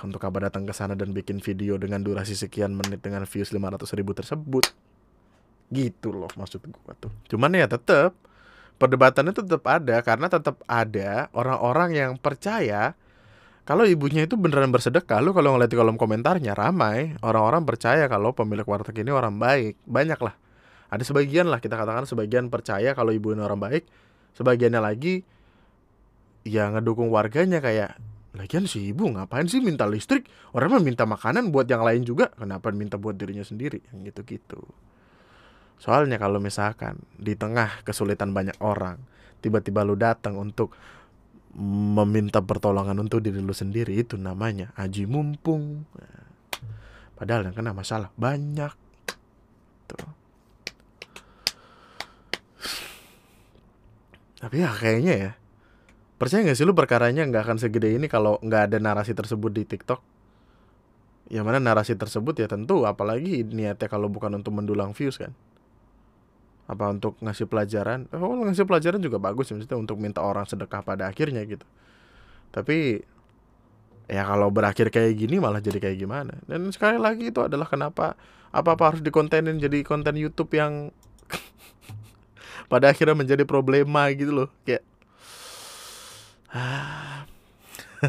untuk 0.06 0.24
apa 0.24 0.48
datang 0.48 0.64
ke 0.64 0.72
sana 0.72 0.96
dan 0.96 1.12
bikin 1.12 1.38
video 1.44 1.76
dengan 1.76 2.00
durasi 2.00 2.32
sekian 2.32 2.72
menit 2.72 3.04
dengan 3.04 3.28
views 3.28 3.52
500 3.52 3.98
ribu 3.98 4.12
tersebut. 4.16 4.64
Gitu 5.68 6.08
loh 6.10 6.32
maksud 6.32 6.64
gue 6.64 6.94
tuh. 6.96 7.12
Cuman 7.28 7.52
ya 7.52 7.68
tetap 7.68 8.16
perdebatannya 8.80 9.36
tetap 9.36 9.62
ada 9.68 10.00
karena 10.00 10.26
tetap 10.32 10.56
ada 10.64 11.28
orang-orang 11.36 11.90
yang 11.92 12.12
percaya 12.16 12.96
kalau 13.68 13.84
ibunya 13.84 14.24
itu 14.24 14.40
beneran 14.40 14.72
bersedekah. 14.72 15.20
Lu 15.20 15.36
kalau 15.36 15.52
ngeliat 15.52 15.68
di 15.68 15.76
kolom 15.76 16.00
komentarnya 16.00 16.56
ramai 16.56 17.12
orang-orang 17.20 17.68
percaya 17.68 18.08
kalau 18.08 18.32
pemilik 18.32 18.64
warteg 18.64 19.04
ini 19.04 19.12
orang 19.12 19.36
baik. 19.36 19.76
Banyak 19.84 20.16
lah. 20.24 20.32
Ada 20.88 21.04
sebagian 21.04 21.52
lah 21.52 21.60
kita 21.60 21.76
katakan 21.76 22.08
sebagian 22.08 22.48
percaya 22.48 22.96
kalau 22.96 23.12
ibu 23.12 23.36
ini 23.36 23.44
orang 23.44 23.60
baik. 23.60 23.84
Sebagiannya 24.40 24.80
lagi 24.80 25.20
ya 26.48 26.72
ngedukung 26.72 27.12
warganya 27.12 27.60
kayak 27.60 28.00
Lagian 28.36 28.68
si 28.68 28.92
ibu 28.92 29.08
ngapain 29.08 29.48
sih 29.48 29.64
minta 29.64 29.88
listrik? 29.88 30.28
Orang 30.52 30.76
mah 30.76 30.84
minta 30.84 31.08
makanan 31.08 31.48
buat 31.48 31.64
yang 31.64 31.80
lain 31.80 32.04
juga. 32.04 32.28
Kenapa 32.36 32.68
minta 32.76 33.00
buat 33.00 33.16
dirinya 33.16 33.40
sendiri? 33.40 33.80
Yang 33.88 34.12
gitu-gitu. 34.12 34.60
Soalnya 35.80 36.20
kalau 36.20 36.36
misalkan 36.42 37.00
di 37.16 37.38
tengah 37.38 37.80
kesulitan 37.86 38.36
banyak 38.36 38.58
orang, 38.60 39.00
tiba-tiba 39.40 39.80
lu 39.86 39.96
datang 39.96 40.36
untuk 40.36 40.76
meminta 41.58 42.44
pertolongan 42.44 43.00
untuk 43.00 43.24
diri 43.24 43.40
lu 43.40 43.56
sendiri 43.56 43.96
itu 43.96 44.20
namanya 44.20 44.76
aji 44.76 45.08
mumpung. 45.08 45.88
padahal 47.16 47.50
yang 47.50 47.56
kena 47.56 47.72
masalah 47.74 48.12
banyak. 48.14 48.70
Tuh. 49.88 50.10
Tapi 54.38 54.62
ya 54.62 54.70
kayaknya 54.70 55.14
ya 55.18 55.32
Percaya 56.18 56.42
gak 56.42 56.58
sih 56.58 56.66
lu 56.66 56.74
perkaranya 56.74 57.22
nggak 57.30 57.46
akan 57.46 57.58
segede 57.62 57.94
ini 57.94 58.10
kalau 58.10 58.42
nggak 58.42 58.74
ada 58.74 58.76
narasi 58.82 59.14
tersebut 59.14 59.54
di 59.54 59.62
TikTok? 59.62 60.02
Yang 61.30 61.44
mana 61.46 61.58
narasi 61.62 61.94
tersebut 61.94 62.34
ya 62.42 62.50
tentu 62.50 62.82
apalagi 62.88 63.46
niatnya 63.46 63.86
kalau 63.86 64.10
bukan 64.10 64.34
untuk 64.34 64.50
mendulang 64.56 64.92
views 64.96 65.16
kan. 65.20 65.32
apa 66.68 66.84
untuk 66.92 67.16
ngasih 67.24 67.48
pelajaran 67.48 68.04
oh 68.12 68.44
ngasih 68.44 68.68
pelajaran 68.68 69.00
juga 69.00 69.16
bagus 69.16 69.48
maksudnya 69.48 69.80
untuk 69.80 69.96
minta 69.96 70.20
orang 70.20 70.44
sedekah 70.44 70.84
pada 70.84 71.08
akhirnya 71.08 71.40
gitu 71.48 71.64
tapi 72.52 73.00
ya 74.04 74.24
kalau 74.24 74.52
berakhir 74.52 74.92
kayak 74.92 75.16
gini 75.16 75.40
malah 75.40 75.64
jadi 75.64 75.80
kayak 75.80 75.96
gimana 75.96 76.36
dan 76.44 76.68
sekali 76.68 77.00
lagi 77.00 77.32
itu 77.32 77.40
adalah 77.40 77.64
kenapa 77.64 78.20
apa 78.52 78.68
apa 78.76 78.84
harus 78.92 79.00
dikontenin 79.04 79.56
jadi 79.56 79.80
konten 79.80 80.16
YouTube 80.16 80.52
yang 80.56 80.92
pada 82.72 82.92
akhirnya 82.92 83.16
menjadi 83.16 83.44
problema 83.48 84.08
gitu 84.12 84.32
loh 84.32 84.48
kayak 84.68 84.84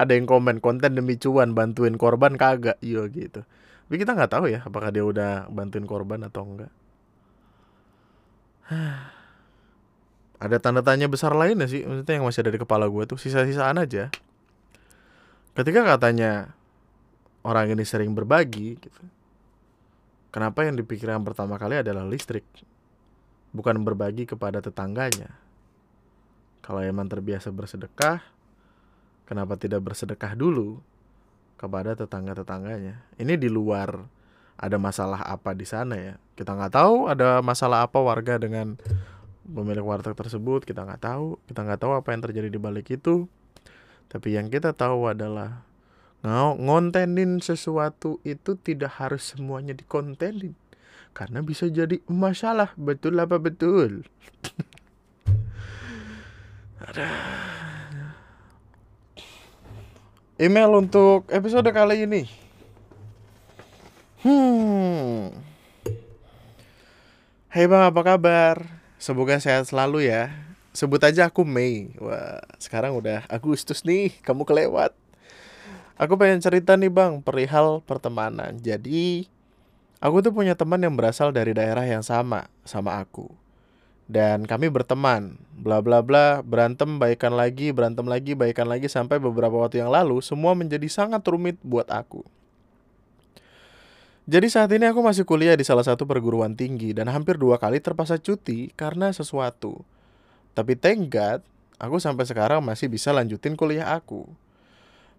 ada 0.00 0.12
yang 0.14 0.26
komen 0.28 0.62
konten 0.62 0.94
demi 0.94 1.18
cuan 1.18 1.56
bantuin 1.56 1.98
korban 1.98 2.38
kagak? 2.38 2.78
Iya 2.78 3.08
gitu. 3.10 3.42
Tapi 3.88 3.96
kita 3.98 4.14
nggak 4.16 4.32
tahu 4.32 4.48
ya 4.48 4.62
apakah 4.64 4.88
dia 4.94 5.04
udah 5.04 5.50
bantuin 5.50 5.84
korban 5.84 6.22
atau 6.24 6.42
enggak. 6.46 6.72
Ada 10.42 10.58
tanda 10.58 10.82
tanya 10.82 11.06
besar 11.06 11.38
lainnya 11.38 11.70
sih 11.70 11.86
maksudnya 11.86 12.18
yang 12.18 12.26
masih 12.26 12.42
ada 12.42 12.50
di 12.50 12.58
kepala 12.58 12.90
gue 12.90 13.06
tuh 13.06 13.14
sisa-sisaan 13.14 13.78
aja. 13.78 14.10
Ketika 15.54 15.86
katanya 15.86 16.50
orang 17.46 17.70
ini 17.70 17.86
sering 17.86 18.10
berbagi 18.10 18.74
gitu 18.74 19.02
kenapa 20.34 20.66
yang 20.66 20.74
dipikirkan 20.74 21.22
pertama 21.22 21.62
kali 21.62 21.78
adalah 21.78 22.02
listrik? 22.02 22.42
Bukan 23.54 23.86
berbagi 23.86 24.26
kepada 24.26 24.58
tetangganya 24.58 25.30
kalau 26.62 26.80
emang 26.80 27.10
terbiasa 27.10 27.50
bersedekah 27.50 28.22
kenapa 29.26 29.58
tidak 29.58 29.82
bersedekah 29.82 30.38
dulu 30.38 30.78
kepada 31.58 31.94
tetangga-tetangganya? 31.94 33.02
Ini 33.18 33.34
di 33.38 33.46
luar 33.46 34.02
ada 34.58 34.76
masalah 34.78 35.22
apa 35.26 35.54
di 35.54 35.66
sana 35.66 35.94
ya? 35.98 36.14
Kita 36.38 36.54
nggak 36.54 36.72
tahu 36.74 37.10
ada 37.10 37.42
masalah 37.42 37.86
apa 37.86 37.98
warga 38.02 38.38
dengan 38.38 38.78
pemilik 39.42 39.82
warteg 39.82 40.14
tersebut 40.14 40.66
kita 40.66 40.86
nggak 40.86 41.02
tahu. 41.02 41.38
Kita 41.50 41.66
nggak 41.66 41.80
tahu 41.80 41.92
apa 41.98 42.08
yang 42.14 42.22
terjadi 42.22 42.48
di 42.50 42.60
balik 42.60 42.92
itu. 42.94 43.26
Tapi 44.10 44.36
yang 44.36 44.52
kita 44.52 44.76
tahu 44.76 45.08
adalah 45.08 45.64
ngontenin 46.60 47.42
sesuatu 47.42 48.22
itu 48.22 48.54
tidak 48.60 49.00
harus 49.02 49.34
semuanya 49.34 49.74
dikontenin. 49.74 50.54
Karena 51.12 51.44
bisa 51.44 51.68
jadi 51.68 52.00
masalah 52.08 52.72
betul 52.76 53.20
apa 53.20 53.36
betul 53.36 54.08
email 60.42 60.70
untuk 60.74 61.28
episode 61.30 61.70
kali 61.70 62.04
ini 62.06 62.42
Hmm. 64.22 65.34
Hai 67.50 67.66
bang, 67.66 67.90
apa 67.90 68.06
kabar? 68.06 68.62
Semoga 68.94 69.34
sehat 69.42 69.66
selalu 69.66 70.06
ya. 70.06 70.30
Sebut 70.70 71.02
aja 71.02 71.26
aku 71.26 71.42
Mei. 71.42 71.90
Wah, 71.98 72.38
sekarang 72.62 72.94
udah 72.94 73.26
Agustus 73.26 73.82
nih, 73.82 74.14
kamu 74.22 74.46
kelewat. 74.46 74.94
Aku 75.98 76.14
pengen 76.14 76.38
cerita 76.38 76.78
nih 76.78 76.86
bang, 76.86 77.18
perihal 77.18 77.82
pertemanan. 77.82 78.62
Jadi, 78.62 79.26
aku 79.98 80.22
tuh 80.22 80.30
punya 80.30 80.54
teman 80.54 80.78
yang 80.78 80.94
berasal 80.94 81.34
dari 81.34 81.50
daerah 81.50 81.82
yang 81.82 82.06
sama 82.06 82.46
sama 82.62 83.02
aku. 83.02 83.41
Dan 84.12 84.44
kami 84.44 84.68
berteman, 84.68 85.40
bla 85.56 85.80
bla 85.80 86.04
bla, 86.04 86.44
berantem 86.44 87.00
baikan 87.00 87.32
lagi, 87.32 87.72
berantem 87.72 88.04
lagi, 88.04 88.36
baikan 88.36 88.68
lagi 88.68 88.84
sampai 88.84 89.16
beberapa 89.16 89.56
waktu 89.56 89.80
yang 89.80 89.88
lalu 89.88 90.20
semua 90.20 90.52
menjadi 90.52 90.84
sangat 90.84 91.24
rumit 91.24 91.56
buat 91.64 91.88
aku. 91.88 92.20
Jadi 94.28 94.52
saat 94.52 94.68
ini 94.68 94.84
aku 94.84 95.00
masih 95.00 95.24
kuliah 95.24 95.56
di 95.56 95.64
salah 95.64 95.82
satu 95.82 96.04
perguruan 96.04 96.52
tinggi 96.52 96.92
dan 96.92 97.08
hampir 97.08 97.40
dua 97.40 97.56
kali 97.56 97.80
terpaksa 97.80 98.20
cuti 98.20 98.68
karena 98.76 99.16
sesuatu. 99.16 99.80
Tapi 100.52 100.76
thank 100.76 101.08
God, 101.08 101.40
aku 101.80 101.96
sampai 101.96 102.28
sekarang 102.28 102.60
masih 102.60 102.92
bisa 102.92 103.16
lanjutin 103.16 103.56
kuliah 103.56 103.96
aku. 103.96 104.28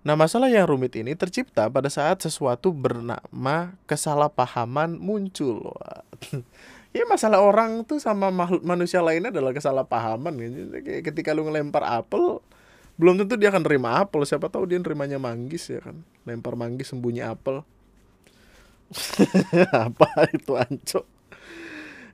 Nah 0.05 0.13
masalah 0.13 0.53
yang 0.53 0.69
rumit 0.69 0.93
ini 0.93 1.17
tercipta 1.17 1.65
pada 1.65 1.89
saat 1.89 2.21
sesuatu 2.21 2.69
bernama 2.69 3.73
kesalahpahaman 3.89 5.01
muncul. 5.01 5.73
ya 6.93 7.03
masalah 7.09 7.41
orang 7.41 7.83
tuh 7.83 7.97
sama 7.97 8.29
makhluk 8.29 8.61
manusia 8.63 9.01
lainnya 9.01 9.33
adalah 9.33 9.51
kesalahpahaman. 9.51 10.33
Kayak 10.85 11.11
ketika 11.11 11.33
lu 11.35 11.43
ngelempar 11.49 11.83
apel, 11.83 12.39
belum 12.95 13.19
tentu 13.19 13.35
dia 13.35 13.49
akan 13.49 13.65
nerima 13.65 13.99
apel. 13.99 14.23
Siapa 14.23 14.47
tahu 14.47 14.69
dia 14.69 14.77
nerimanya 14.77 15.17
manggis 15.17 15.67
ya 15.67 15.81
kan. 15.81 16.05
Lempar 16.23 16.53
manggis 16.53 16.93
sembunyi 16.93 17.25
apel. 17.25 17.65
apa 19.87 20.29
itu 20.33 20.53
anco 20.57 21.05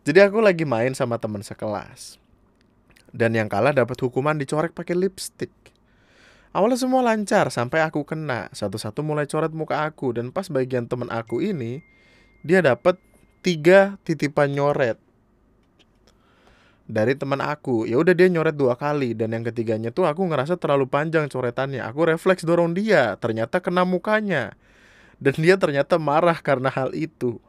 jadi 0.08 0.32
aku 0.32 0.40
lagi 0.40 0.64
main 0.64 0.96
sama 0.96 1.20
teman 1.20 1.44
sekelas 1.44 2.18
dan 3.12 3.36
yang 3.36 3.50
kalah 3.50 3.74
dapat 3.74 3.98
hukuman 4.00 4.38
dicorek 4.38 4.72
pakai 4.72 4.96
lipstick 4.96 5.52
awalnya 6.56 6.80
semua 6.80 7.04
lancar 7.04 7.52
sampai 7.52 7.84
aku 7.84 8.06
kena 8.08 8.50
satu-satu 8.56 9.04
mulai 9.04 9.28
coret 9.28 9.52
muka 9.54 9.86
aku 9.86 10.16
dan 10.16 10.32
pas 10.32 10.48
bagian 10.48 10.88
teman 10.88 11.10
aku 11.12 11.44
ini 11.44 11.84
dia 12.46 12.64
dapat 12.64 12.96
tiga 13.40 13.96
titipan 14.04 14.52
nyoret. 14.52 15.00
Dari 16.90 17.14
teman 17.14 17.38
aku 17.38 17.86
ya 17.86 18.02
udah 18.02 18.18
dia 18.18 18.26
nyoret 18.34 18.58
dua 18.58 18.74
kali 18.74 19.14
dan 19.14 19.30
yang 19.30 19.46
ketiganya 19.46 19.94
tuh 19.94 20.10
aku 20.10 20.26
ngerasa 20.26 20.58
terlalu 20.58 20.90
panjang 20.90 21.30
coretannya. 21.30 21.86
Aku 21.86 22.02
refleks 22.10 22.42
dorong 22.42 22.74
dia 22.74 23.14
ternyata 23.22 23.62
kena 23.62 23.86
mukanya. 23.86 24.58
Dan 25.20 25.36
dia 25.36 25.60
ternyata 25.60 26.00
marah 26.00 26.40
karena 26.40 26.72
hal 26.72 26.96
itu. 26.96 27.44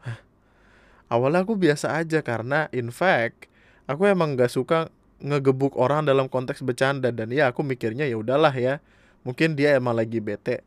Awalnya 1.12 1.46
aku 1.46 1.54
biasa 1.54 1.96
aja 2.02 2.18
karena 2.20 2.66
in 2.74 2.90
fact 2.90 3.46
aku 3.86 4.10
emang 4.10 4.34
gak 4.34 4.50
suka 4.50 4.90
ngegebuk 5.22 5.78
orang 5.78 6.04
dalam 6.04 6.26
konteks 6.28 6.60
bercanda. 6.60 7.08
Dan 7.14 7.32
ya 7.32 7.48
aku 7.48 7.64
mikirnya 7.64 8.04
ya 8.04 8.18
udahlah 8.18 8.52
ya 8.52 8.82
mungkin 9.24 9.56
dia 9.56 9.76
emang 9.76 9.96
lagi 9.96 10.20
bete 10.20 10.60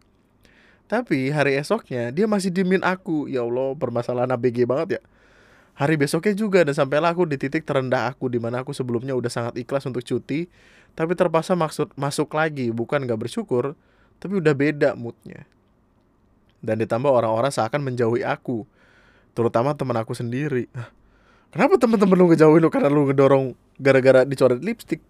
tapi 0.94 1.34
hari 1.34 1.58
esoknya 1.58 2.14
dia 2.14 2.30
masih 2.30 2.54
dimin 2.54 2.86
aku. 2.86 3.26
Ya 3.26 3.42
Allah 3.42 3.74
permasalahan 3.74 4.30
ABG 4.38 4.70
banget 4.70 5.02
ya. 5.02 5.02
Hari 5.74 5.98
besoknya 5.98 6.38
juga 6.38 6.62
dan 6.62 6.78
sampailah 6.78 7.18
aku 7.18 7.26
di 7.26 7.34
titik 7.42 7.66
terendah 7.66 8.14
aku 8.14 8.30
di 8.30 8.38
mana 8.38 8.62
aku 8.62 8.78
sebelumnya 8.78 9.18
udah 9.18 9.32
sangat 9.34 9.58
ikhlas 9.58 9.90
untuk 9.90 10.06
cuti 10.06 10.46
tapi 10.94 11.18
terpaksa 11.18 11.58
maksud 11.58 11.98
masuk 11.98 12.30
lagi. 12.38 12.70
Bukan 12.70 13.10
gak 13.10 13.26
bersyukur 13.26 13.74
tapi 14.22 14.38
udah 14.38 14.54
beda 14.54 14.94
moodnya. 14.94 15.50
Dan 16.62 16.78
ditambah 16.78 17.10
orang-orang 17.10 17.50
seakan 17.50 17.82
menjauhi 17.82 18.22
aku 18.22 18.70
terutama 19.34 19.74
teman 19.74 19.98
aku 19.98 20.14
sendiri. 20.14 20.70
Kenapa 21.50 21.82
teman-teman 21.82 22.22
lu 22.22 22.26
ngejauhin 22.30 22.62
lu 22.62 22.70
karena 22.70 22.94
lu 22.94 23.10
ngedorong 23.10 23.58
gara-gara 23.82 24.30
dicoret 24.30 24.62
lipstick 24.62 25.02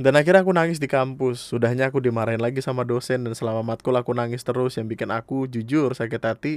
dan 0.00 0.16
akhirnya 0.16 0.40
aku 0.40 0.52
nangis 0.56 0.80
di 0.80 0.88
kampus 0.88 1.52
sudahnya 1.52 1.92
aku 1.92 2.00
dimarahin 2.00 2.40
lagi 2.40 2.64
sama 2.64 2.86
dosen 2.86 3.28
dan 3.28 3.36
selama 3.36 3.60
matkul 3.60 3.92
aku 3.92 4.16
nangis 4.16 4.40
terus 4.40 4.80
yang 4.80 4.88
bikin 4.88 5.12
aku 5.12 5.44
jujur 5.44 5.92
sakit 5.92 6.22
hati 6.22 6.54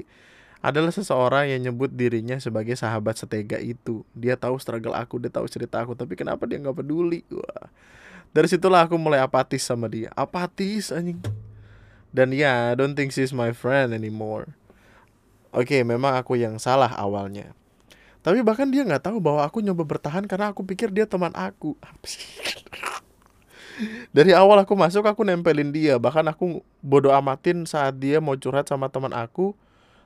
adalah 0.65 0.89
seseorang 0.89 1.53
yang 1.53 1.69
nyebut 1.69 1.93
dirinya 1.93 2.41
sebagai 2.41 2.73
sahabat 2.73 3.21
setega 3.21 3.61
itu. 3.61 4.01
Dia 4.17 4.33
tahu 4.33 4.57
struggle 4.57 4.97
aku, 4.97 5.21
dia 5.21 5.29
tahu 5.29 5.45
cerita 5.45 5.77
aku, 5.77 5.93
tapi 5.93 6.17
kenapa 6.17 6.41
dia 6.49 6.57
nggak 6.57 6.81
peduli? 6.81 7.21
Wah. 7.29 7.69
Dari 8.33 8.49
situlah 8.49 8.89
aku 8.89 8.97
mulai 8.97 9.21
apatis 9.21 9.61
sama 9.61 9.85
dia. 9.85 10.09
Apatis 10.17 10.89
anjing. 10.89 11.21
Dan 12.09 12.33
ya, 12.33 12.71
I 12.71 12.73
don't 12.73 12.97
think 12.97 13.13
she's 13.13 13.29
my 13.29 13.53
friend 13.53 13.93
anymore. 13.93 14.57
Oke, 15.53 15.77
okay, 15.77 15.81
memang 15.85 16.17
aku 16.17 16.35
yang 16.35 16.57
salah 16.57 16.91
awalnya. 16.97 17.53
Tapi 18.25 18.41
bahkan 18.41 18.65
dia 18.67 18.81
nggak 18.81 19.05
tahu 19.05 19.21
bahwa 19.21 19.45
aku 19.45 19.61
nyoba 19.61 19.85
bertahan 19.85 20.25
karena 20.25 20.49
aku 20.49 20.65
pikir 20.65 20.89
dia 20.89 21.05
teman 21.05 21.31
aku. 21.37 21.77
Dari 24.15 24.31
awal 24.31 24.63
aku 24.63 24.73
masuk 24.73 25.03
aku 25.03 25.27
nempelin 25.27 25.71
dia, 25.71 25.99
bahkan 25.99 26.23
aku 26.23 26.63
bodoh 26.79 27.11
amatin 27.11 27.67
saat 27.67 27.99
dia 27.99 28.23
mau 28.23 28.39
curhat 28.39 28.67
sama 28.71 28.87
teman 28.87 29.11
aku, 29.11 29.51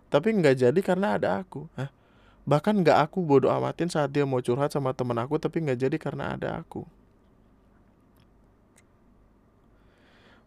tapi 0.09 0.33
nggak 0.33 0.57
jadi 0.57 0.79
karena 0.81 1.21
ada 1.21 1.37
aku. 1.37 1.69
Hah? 1.77 1.93
Bahkan 2.49 2.81
nggak 2.81 2.97
aku 3.09 3.21
bodoh 3.21 3.53
amatin 3.53 3.93
saat 3.93 4.09
dia 4.09 4.25
mau 4.25 4.41
curhat 4.41 4.73
sama 4.73 4.89
teman 4.97 5.21
aku, 5.21 5.37
tapi 5.37 5.61
nggak 5.61 5.85
jadi 5.85 5.97
karena 6.01 6.33
ada 6.33 6.57
aku. 6.57 6.81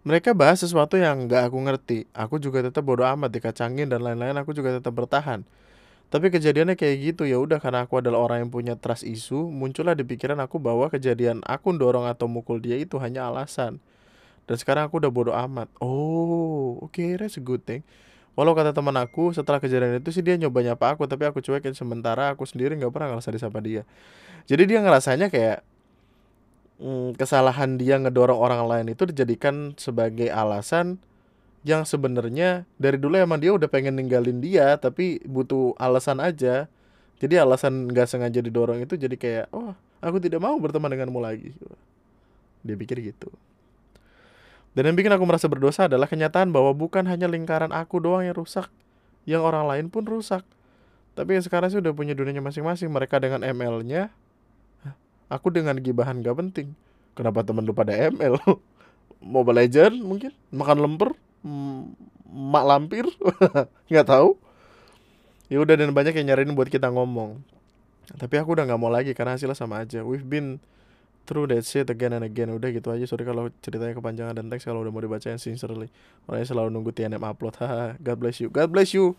Mereka 0.02 0.34
bahas 0.34 0.58
sesuatu 0.58 0.98
yang 0.98 1.30
gak 1.30 1.46
aku 1.46 1.58
ngerti. 1.62 1.98
Aku 2.10 2.42
juga 2.42 2.58
tetap 2.58 2.82
bodoh 2.82 3.06
amat 3.06 3.30
dikacangin 3.30 3.86
dan 3.86 4.02
lain-lain. 4.02 4.34
Aku 4.42 4.50
juga 4.50 4.74
tetap 4.74 4.90
bertahan. 4.90 5.46
Tapi 6.12 6.28
kejadiannya 6.28 6.76
kayak 6.76 6.96
gitu 7.00 7.22
ya 7.24 7.40
udah 7.40 7.56
karena 7.56 7.88
aku 7.88 8.04
adalah 8.04 8.20
orang 8.20 8.44
yang 8.44 8.52
punya 8.52 8.76
trust 8.76 9.00
isu, 9.00 9.48
muncullah 9.48 9.96
di 9.96 10.04
pikiran 10.04 10.36
aku 10.44 10.60
bahwa 10.60 10.92
kejadian 10.92 11.40
aku 11.40 11.72
dorong 11.72 12.04
atau 12.04 12.28
mukul 12.28 12.60
dia 12.60 12.76
itu 12.76 13.00
hanya 13.00 13.32
alasan. 13.32 13.80
Dan 14.44 14.60
sekarang 14.60 14.92
aku 14.92 15.00
udah 15.00 15.08
bodoh 15.08 15.32
amat. 15.32 15.72
Oh, 15.80 16.76
oke, 16.84 16.92
okay, 16.92 17.16
that's 17.16 17.40
a 17.40 17.42
good 17.42 17.64
thing. 17.64 17.80
Walau 18.36 18.52
kata 18.52 18.76
teman 18.76 18.96
aku 18.96 19.32
setelah 19.32 19.56
kejadian 19.56 20.04
itu 20.04 20.12
sih 20.12 20.24
dia 20.24 20.36
nyoba 20.40 20.60
nyapa 20.64 20.96
aku 20.96 21.04
tapi 21.04 21.28
aku 21.28 21.44
cuekin 21.44 21.76
sementara 21.76 22.32
aku 22.32 22.48
sendiri 22.48 22.76
nggak 22.80 22.92
pernah 22.92 23.16
ngerasa 23.16 23.32
disapa 23.32 23.60
dia. 23.64 23.84
Jadi 24.48 24.68
dia 24.68 24.80
ngerasanya 24.80 25.28
kayak 25.28 25.60
mm, 26.80 27.20
kesalahan 27.20 27.76
dia 27.76 28.00
ngedorong 28.00 28.40
orang 28.40 28.64
lain 28.64 28.86
itu 28.96 29.04
dijadikan 29.04 29.76
sebagai 29.76 30.32
alasan 30.32 30.96
yang 31.62 31.86
sebenarnya 31.86 32.66
dari 32.74 32.98
dulu 32.98 33.14
emang 33.14 33.38
dia 33.38 33.54
udah 33.54 33.70
pengen 33.70 33.94
ninggalin 33.94 34.42
dia 34.42 34.74
tapi 34.78 35.22
butuh 35.22 35.78
alasan 35.78 36.18
aja. 36.18 36.66
Jadi 37.22 37.38
alasan 37.38 37.86
nggak 37.86 38.10
sengaja 38.10 38.42
didorong 38.42 38.82
itu 38.82 38.98
jadi 38.98 39.14
kayak 39.14 39.46
oh 39.54 39.78
aku 40.02 40.18
tidak 40.18 40.42
mau 40.42 40.58
berteman 40.58 40.90
denganmu 40.90 41.22
lagi. 41.22 41.54
Dia 42.66 42.74
pikir 42.74 42.98
gitu. 43.02 43.30
Dan 44.72 44.90
yang 44.90 44.96
bikin 44.96 45.12
aku 45.12 45.22
merasa 45.28 45.46
berdosa 45.46 45.86
adalah 45.86 46.08
kenyataan 46.08 46.50
bahwa 46.50 46.72
bukan 46.72 47.04
hanya 47.06 47.28
lingkaran 47.28 47.70
aku 47.70 48.00
doang 48.02 48.24
yang 48.26 48.34
rusak 48.34 48.72
yang 49.22 49.46
orang 49.46 49.68
lain 49.70 49.86
pun 49.86 50.02
rusak. 50.02 50.42
Tapi 51.12 51.38
yang 51.38 51.44
sekarang 51.44 51.68
sih 51.68 51.78
udah 51.78 51.92
punya 51.92 52.16
dunianya 52.16 52.40
masing-masing 52.40 52.88
mereka 52.88 53.20
dengan 53.20 53.44
ML-nya 53.44 54.10
aku 55.32 55.48
dengan 55.48 55.76
gibahan 55.80 56.20
gak 56.20 56.36
penting. 56.36 56.76
Kenapa 57.16 57.40
temen 57.44 57.64
lu 57.64 57.72
pada 57.72 57.92
ML 57.92 58.36
Mobile 59.34 59.64
Legend 59.64 60.00
mungkin 60.04 60.32
makan 60.52 60.78
lemper 60.80 61.12
mak 62.32 62.64
lampir? 62.64 63.04
Nggak 63.90 64.06
tahu. 64.08 64.38
Ya 65.52 65.60
udah 65.60 65.76
dan 65.76 65.92
banyak 65.92 66.16
yang 66.16 66.32
nyariin 66.32 66.56
buat 66.56 66.72
kita 66.72 66.88
ngomong. 66.88 67.44
Tapi 68.16 68.34
aku 68.40 68.56
udah 68.56 68.64
nggak 68.64 68.80
mau 68.80 68.88
lagi 68.88 69.12
karena 69.12 69.36
hasilnya 69.36 69.52
sama 69.52 69.84
aja. 69.84 70.00
We've 70.00 70.24
been 70.24 70.58
through 71.28 71.52
that 71.52 71.68
shit 71.68 71.92
again 71.92 72.16
and 72.16 72.24
again. 72.24 72.48
Udah 72.50 72.72
gitu 72.72 72.88
aja. 72.88 73.04
Sorry 73.04 73.28
kalau 73.28 73.52
ceritanya 73.60 73.92
kepanjangan 73.92 74.32
dan 74.32 74.48
teks 74.48 74.64
kalau 74.64 74.80
udah 74.80 74.88
mau 74.88 75.04
dibacain 75.04 75.36
sincerely. 75.36 75.92
Orangnya 76.24 76.48
selalu 76.56 76.72
nunggu 76.72 76.90
TNM 76.96 77.20
upload. 77.20 77.60
Haha 77.60 78.00
God 78.00 78.16
bless 78.16 78.40
you. 78.40 78.48
God 78.48 78.72
bless 78.72 78.96
you. 78.96 79.12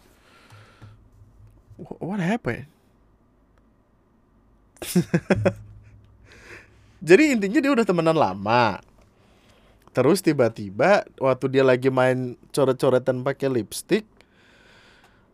What 2.01 2.21
happened? 2.21 2.65
Jadi 7.07 7.23
intinya 7.35 7.59
dia 7.59 7.71
udah 7.71 7.85
temenan 7.85 8.15
lama 8.15 8.79
terus 9.93 10.25
tiba-tiba 10.25 11.05
waktu 11.21 11.45
dia 11.53 11.63
lagi 11.63 11.93
main 11.93 12.35
coret-coretan 12.49 13.21
pakai 13.21 13.47
lipstick 13.47 14.09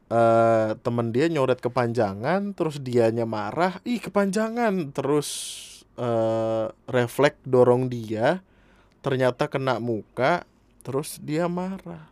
uh, 0.09 0.75
temen 0.81 1.13
dia 1.13 1.29
nyoret 1.31 1.61
kepanjangan 1.61 2.51
terus 2.57 2.81
dianya 2.81 3.23
marah 3.23 3.79
ih 3.85 4.01
kepanjangan. 4.01 4.91
Terus 4.91 5.29
uh, 5.95 6.73
refleks 6.89 7.39
dorong 7.45 7.87
dia 7.87 8.43
ternyata 8.99 9.47
kena 9.47 9.79
muka 9.79 10.43
terus 10.83 11.21
dia 11.21 11.47
marah. 11.47 12.09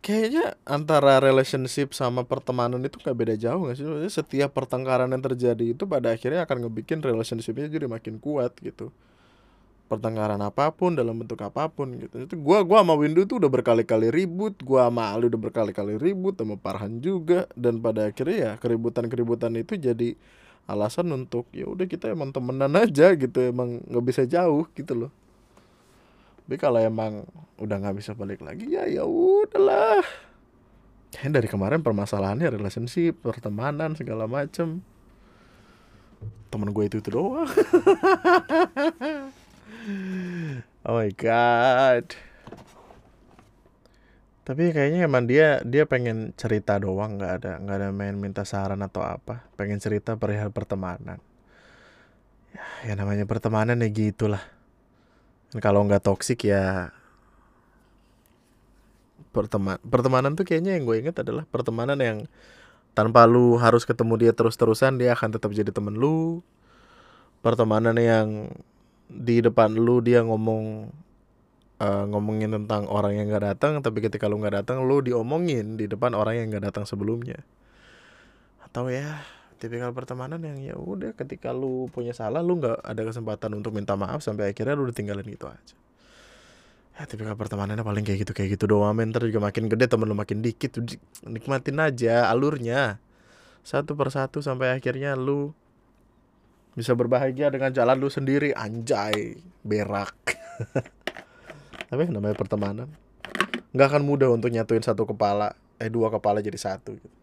Kayaknya 0.00 0.56
antara 0.64 1.20
relationship 1.20 1.92
sama 1.92 2.24
pertemanan 2.24 2.80
itu 2.80 2.96
nggak 2.96 3.16
beda 3.16 3.34
jauh 3.36 3.68
nggak 3.68 3.76
sih? 3.76 3.86
Setiap 4.08 4.56
pertengkaran 4.56 5.12
yang 5.12 5.20
terjadi 5.20 5.76
itu 5.76 5.84
pada 5.84 6.16
akhirnya 6.16 6.48
akan 6.48 6.66
ngebikin 6.66 7.04
relationshipnya 7.04 7.68
jadi 7.68 7.84
makin 7.84 8.16
kuat 8.16 8.56
gitu 8.64 8.88
pertengkaran 9.90 10.38
apa 10.38 10.70
pun 10.70 10.94
dalam 10.94 11.18
bentuk 11.18 11.42
apa 11.42 11.66
pun 11.66 11.98
gitu. 11.98 12.22
Itu 12.22 12.38
gua 12.38 12.62
gua 12.62 12.86
sama 12.86 12.94
Windu 12.94 13.26
tuh 13.26 13.42
udah 13.42 13.50
berkali-kali 13.50 14.14
ribut 14.14 14.54
gua 14.62 14.86
sama 14.86 15.10
Ali 15.10 15.26
udah 15.26 15.50
berkali-kali 15.50 15.98
ribut 15.98 16.38
sama 16.38 16.54
Parhan 16.54 17.02
juga. 17.02 17.50
Dan 17.58 17.82
pada 17.82 18.06
akhirnya 18.06 18.38
ya 18.38 18.52
keributan-keributan 18.62 19.58
itu 19.58 19.74
jadi 19.74 20.14
alasan 20.70 21.10
untuk 21.10 21.50
ya 21.50 21.66
udah 21.66 21.90
kita 21.90 22.14
emang 22.14 22.30
temenan 22.30 22.70
aja 22.78 23.18
gitu 23.18 23.42
emang 23.42 23.82
nggak 23.90 24.04
bisa 24.06 24.22
jauh 24.30 24.70
gitu 24.78 24.94
loh. 24.94 25.12
Tapi 26.46 26.54
kalau 26.54 26.78
emang 26.78 27.26
udah 27.58 27.76
nggak 27.82 27.98
bisa 27.98 28.14
balik 28.14 28.46
lagi 28.46 28.70
ya 28.70 28.86
ya 28.86 29.02
udahlah. 29.02 30.06
Kayaknya 31.10 31.42
dari 31.42 31.48
kemarin 31.50 31.82
permasalahannya 31.82 32.46
relationship 32.46 33.18
pertemanan 33.18 33.98
segala 33.98 34.30
macem. 34.30 34.86
Temen 36.50 36.70
gue 36.70 36.84
itu 36.86 36.98
itu 36.98 37.10
doang 37.14 37.46
oh 40.86 40.94
my 40.98 41.10
god. 41.14 42.06
Tapi 44.50 44.74
kayaknya 44.74 45.06
emang 45.06 45.30
dia 45.30 45.62
dia 45.62 45.86
pengen 45.86 46.34
cerita 46.34 46.74
doang. 46.80 47.20
Nggak 47.20 47.32
ada 47.42 47.52
nggak 47.62 47.76
ada 47.76 47.88
main 47.94 48.16
minta 48.18 48.42
saran 48.42 48.82
atau 48.82 49.04
apa. 49.04 49.46
Pengen 49.54 49.78
cerita 49.78 50.18
perihal 50.18 50.50
pertemanan. 50.50 51.22
Ya, 52.50 52.64
ya 52.90 52.94
namanya 52.98 53.28
pertemanan 53.30 53.78
ya 53.78 53.88
gitulah. 53.92 54.42
Kalau 55.62 55.86
nggak 55.86 56.02
toksik 56.02 56.50
ya 56.50 56.90
perteman 59.30 59.78
pertemanan 59.86 60.34
tuh 60.34 60.42
kayaknya 60.42 60.74
yang 60.74 60.82
gue 60.90 60.96
inget 61.06 61.22
adalah 61.22 61.46
pertemanan 61.46 61.94
yang 62.02 62.18
tanpa 62.98 63.22
lu 63.30 63.54
harus 63.54 63.86
ketemu 63.86 64.18
dia 64.18 64.32
terus-terusan 64.34 64.98
dia 64.98 65.14
akan 65.14 65.38
tetap 65.38 65.50
jadi 65.54 65.70
temen 65.70 65.94
lu. 65.94 66.42
Pertemanan 67.40 67.96
yang 67.96 68.50
di 69.10 69.42
depan 69.42 69.74
lu 69.74 69.98
dia 69.98 70.22
ngomong 70.22 70.86
uh, 71.82 72.04
ngomongin 72.06 72.54
tentang 72.54 72.86
orang 72.86 73.18
yang 73.18 73.26
gak 73.26 73.44
datang 73.56 73.82
tapi 73.82 74.04
ketika 74.04 74.30
lu 74.30 74.38
nggak 74.38 74.62
datang 74.62 74.86
lu 74.86 75.02
diomongin 75.02 75.74
di 75.74 75.90
depan 75.90 76.14
orang 76.14 76.38
yang 76.38 76.46
gak 76.54 76.70
datang 76.70 76.84
sebelumnya. 76.86 77.42
Atau 78.62 78.86
ya 78.86 79.18
tipikal 79.58 79.90
pertemanan 79.92 80.40
yang 80.40 80.56
ya 80.62 80.74
udah 80.78 81.12
ketika 81.18 81.50
lu 81.50 81.90
punya 81.92 82.14
salah 82.16 82.40
lu 82.40 82.56
nggak 82.56 82.80
ada 82.80 83.02
kesempatan 83.04 83.60
untuk 83.60 83.76
minta 83.76 83.92
maaf 83.98 84.24
sampai 84.24 84.54
akhirnya 84.54 84.78
lu 84.78 84.88
ditinggalin 84.88 85.26
gitu 85.26 85.50
aja. 85.50 85.74
Ya 86.96 87.04
tipikal 87.04 87.34
pertemanannya 87.34 87.82
paling 87.82 88.04
kayak 88.06 88.24
gitu 88.24 88.32
kayak 88.32 88.56
gitu 88.56 88.70
doang 88.70 88.96
mentor 88.96 89.26
juga 89.28 89.40
makin 89.50 89.66
gede 89.68 89.88
temen 89.88 90.06
lu 90.06 90.16
makin 90.16 90.40
dikit 90.40 90.80
nikmatin 91.26 91.76
aja 91.82 92.30
alurnya. 92.30 93.02
Satu 93.60 93.92
persatu 93.92 94.40
sampai 94.40 94.72
akhirnya 94.72 95.12
lu 95.18 95.52
bisa 96.80 96.96
berbahagia 96.96 97.52
dengan 97.52 97.70
jalan 97.76 98.00
lu 98.00 98.08
sendiri. 98.08 98.56
Anjay 98.56 99.36
berak. 99.60 100.16
Tapi 101.92 102.08
namanya 102.08 102.34
pertemanan. 102.34 102.88
Nggak 103.76 103.86
akan 103.92 104.02
mudah 104.02 104.32
untuk 104.32 104.48
nyatuin 104.48 104.82
satu 104.82 105.04
kepala 105.04 105.52
eh 105.76 105.92
dua 105.92 106.08
kepala 106.08 106.40
jadi 106.40 106.56
satu 106.56 106.96
gitu. 106.96 107.20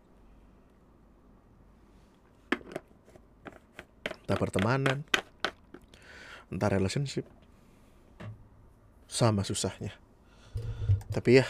entah 4.28 4.44
pertemanan 4.44 5.08
entah 6.52 6.68
relationship. 6.68 7.24
Sama 9.08 9.48
susahnya. 9.48 9.96
Tapi 11.16 11.40
ya 11.40 11.48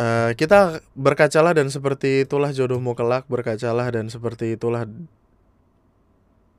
Uh, 0.00 0.32
kita 0.32 0.80
berkacalah 0.96 1.52
dan 1.52 1.68
seperti 1.68 2.24
itulah 2.24 2.48
jodohmu 2.56 2.96
kelak 2.96 3.28
berkacalah 3.28 3.84
dan 3.92 4.08
seperti 4.08 4.56
itulah 4.56 4.88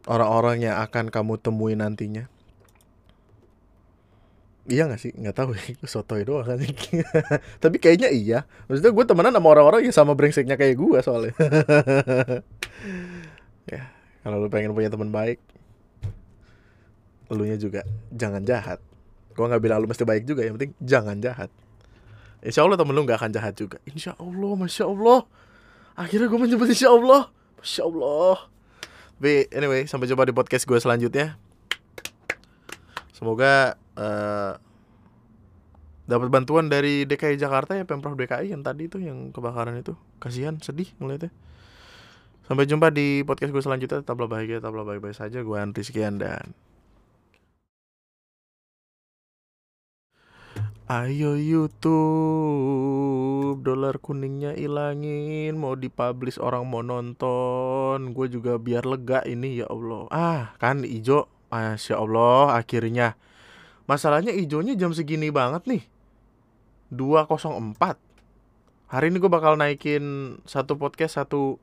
orang-orang 0.05 0.69
yang 0.69 0.77
akan 0.77 1.09
kamu 1.09 1.41
temui 1.41 1.73
nantinya. 1.73 2.29
Iya 4.69 4.85
gak 4.93 5.01
sih? 5.01 5.09
Nggak 5.17 5.33
tahu 5.33 5.57
ya 5.57 5.73
sotoy 5.89 6.21
doang 6.21 6.45
kan 6.45 6.61
tapi 7.65 7.81
kayaknya 7.81 8.13
iya. 8.13 8.45
Maksudnya 8.69 8.93
gue 8.93 9.05
temenan 9.09 9.33
sama 9.33 9.47
orang-orang 9.57 9.89
yang 9.89 9.95
sama 9.95 10.13
brengseknya 10.13 10.53
kayak 10.53 10.77
gue 10.77 10.99
soalnya. 11.01 11.33
Ya 13.69 13.93
kalau 14.25 14.41
lu 14.41 14.49
pengen 14.49 14.73
punya 14.73 14.89
teman 14.89 15.13
baik 15.13 15.37
lu 17.33 17.45
nya 17.45 17.57
juga 17.57 17.81
jangan 18.13 18.45
jahat. 18.45 18.77
Gue 19.33 19.45
nggak 19.49 19.61
bilang 19.65 19.81
lu 19.81 19.89
mesti 19.89 20.05
baik 20.05 20.29
juga 20.29 20.45
yang 20.45 20.61
penting 20.61 20.77
jangan 20.81 21.17
jahat 21.17 21.49
Insya 22.41 22.65
Allah 22.65 22.77
temen 22.77 22.93
lu 22.97 23.05
gak 23.05 23.21
akan 23.21 23.31
jahat 23.33 23.53
juga. 23.53 23.77
Insya 23.85 24.17
Allah, 24.17 24.51
Masya 24.57 24.85
Allah. 24.89 25.29
Akhirnya 25.93 26.25
gue 26.25 26.39
menyebut 26.41 26.65
Insya 26.65 26.89
Allah 26.89 27.29
Masya 27.61 27.85
Allah. 27.85 28.49
Tapi 29.21 29.45
anyway, 29.53 29.85
sampai 29.85 30.09
jumpa 30.09 30.25
di 30.25 30.33
podcast 30.33 30.65
gue 30.65 30.81
selanjutnya. 30.81 31.37
Semoga 33.13 33.77
uh, 33.93 34.57
dapat 36.09 36.27
bantuan 36.33 36.73
dari 36.73 37.05
DKI 37.05 37.37
Jakarta 37.37 37.77
ya 37.77 37.85
Pemprov 37.85 38.17
DKI 38.17 38.49
yang 38.49 38.65
tadi 38.65 38.89
itu 38.89 38.97
yang 38.97 39.29
kebakaran 39.29 39.77
itu. 39.77 39.93
Kasihan 40.17 40.57
sedih 40.57 40.89
ngeliatnya. 40.97 41.29
Sampai 42.49 42.65
jumpa 42.65 42.89
di 42.89 43.21
podcast 43.21 43.53
gue 43.53 43.61
selanjutnya. 43.61 44.01
Tetaplah 44.01 44.25
bahagia 44.25 44.57
tetaplah 44.57 44.81
baik-baik 44.81 45.13
saja. 45.13 45.45
Gue 45.45 45.61
Andri 45.61 45.85
sekian 45.85 46.17
dan 46.17 46.57
Ayo 50.91 51.39
YouTube 51.39 52.03
Dolar 53.63 53.95
kuningnya 54.03 54.51
ilangin 54.59 55.55
Mau 55.55 55.79
dipublish 55.79 56.35
orang 56.35 56.67
mau 56.67 56.83
nonton. 56.83 58.11
Gue 58.11 58.27
juga 58.27 58.59
biar 58.59 58.83
lega 58.83 59.23
ini 59.23 59.63
ya 59.63 59.71
Allah. 59.71 60.11
Ah 60.11 60.51
kan 60.59 60.83
ijo 60.83 61.31
Masya 61.47 61.95
Allah 61.95 62.59
akhirnya. 62.59 63.15
Masalahnya 63.87 64.35
ijonya 64.35 64.75
jam 64.75 64.91
segini 64.91 65.31
banget 65.31 65.63
nih. 65.63 65.87
204 66.91 68.91
Hari 68.91 69.15
ini 69.15 69.17
gue 69.23 69.31
bakal 69.31 69.55
naikin 69.55 70.35
Satu 70.43 70.75
podcast 70.75 71.23
satu 71.23 71.55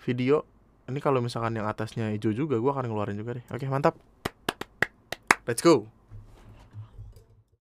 Video. 0.00 0.48
Ini 0.88 0.96
kalau 1.04 1.20
misalkan 1.20 1.60
yang 1.60 1.68
atasnya 1.68 2.08
hijau 2.08 2.32
juga 2.32 2.56
Gue 2.56 2.72
akan 2.72 2.88
ngeluarin 2.88 3.20
juga 3.20 3.36
deh. 3.36 3.44
Oke 3.52 3.68
mantap. 3.68 4.00
Let's 5.44 5.60
go 5.60 6.01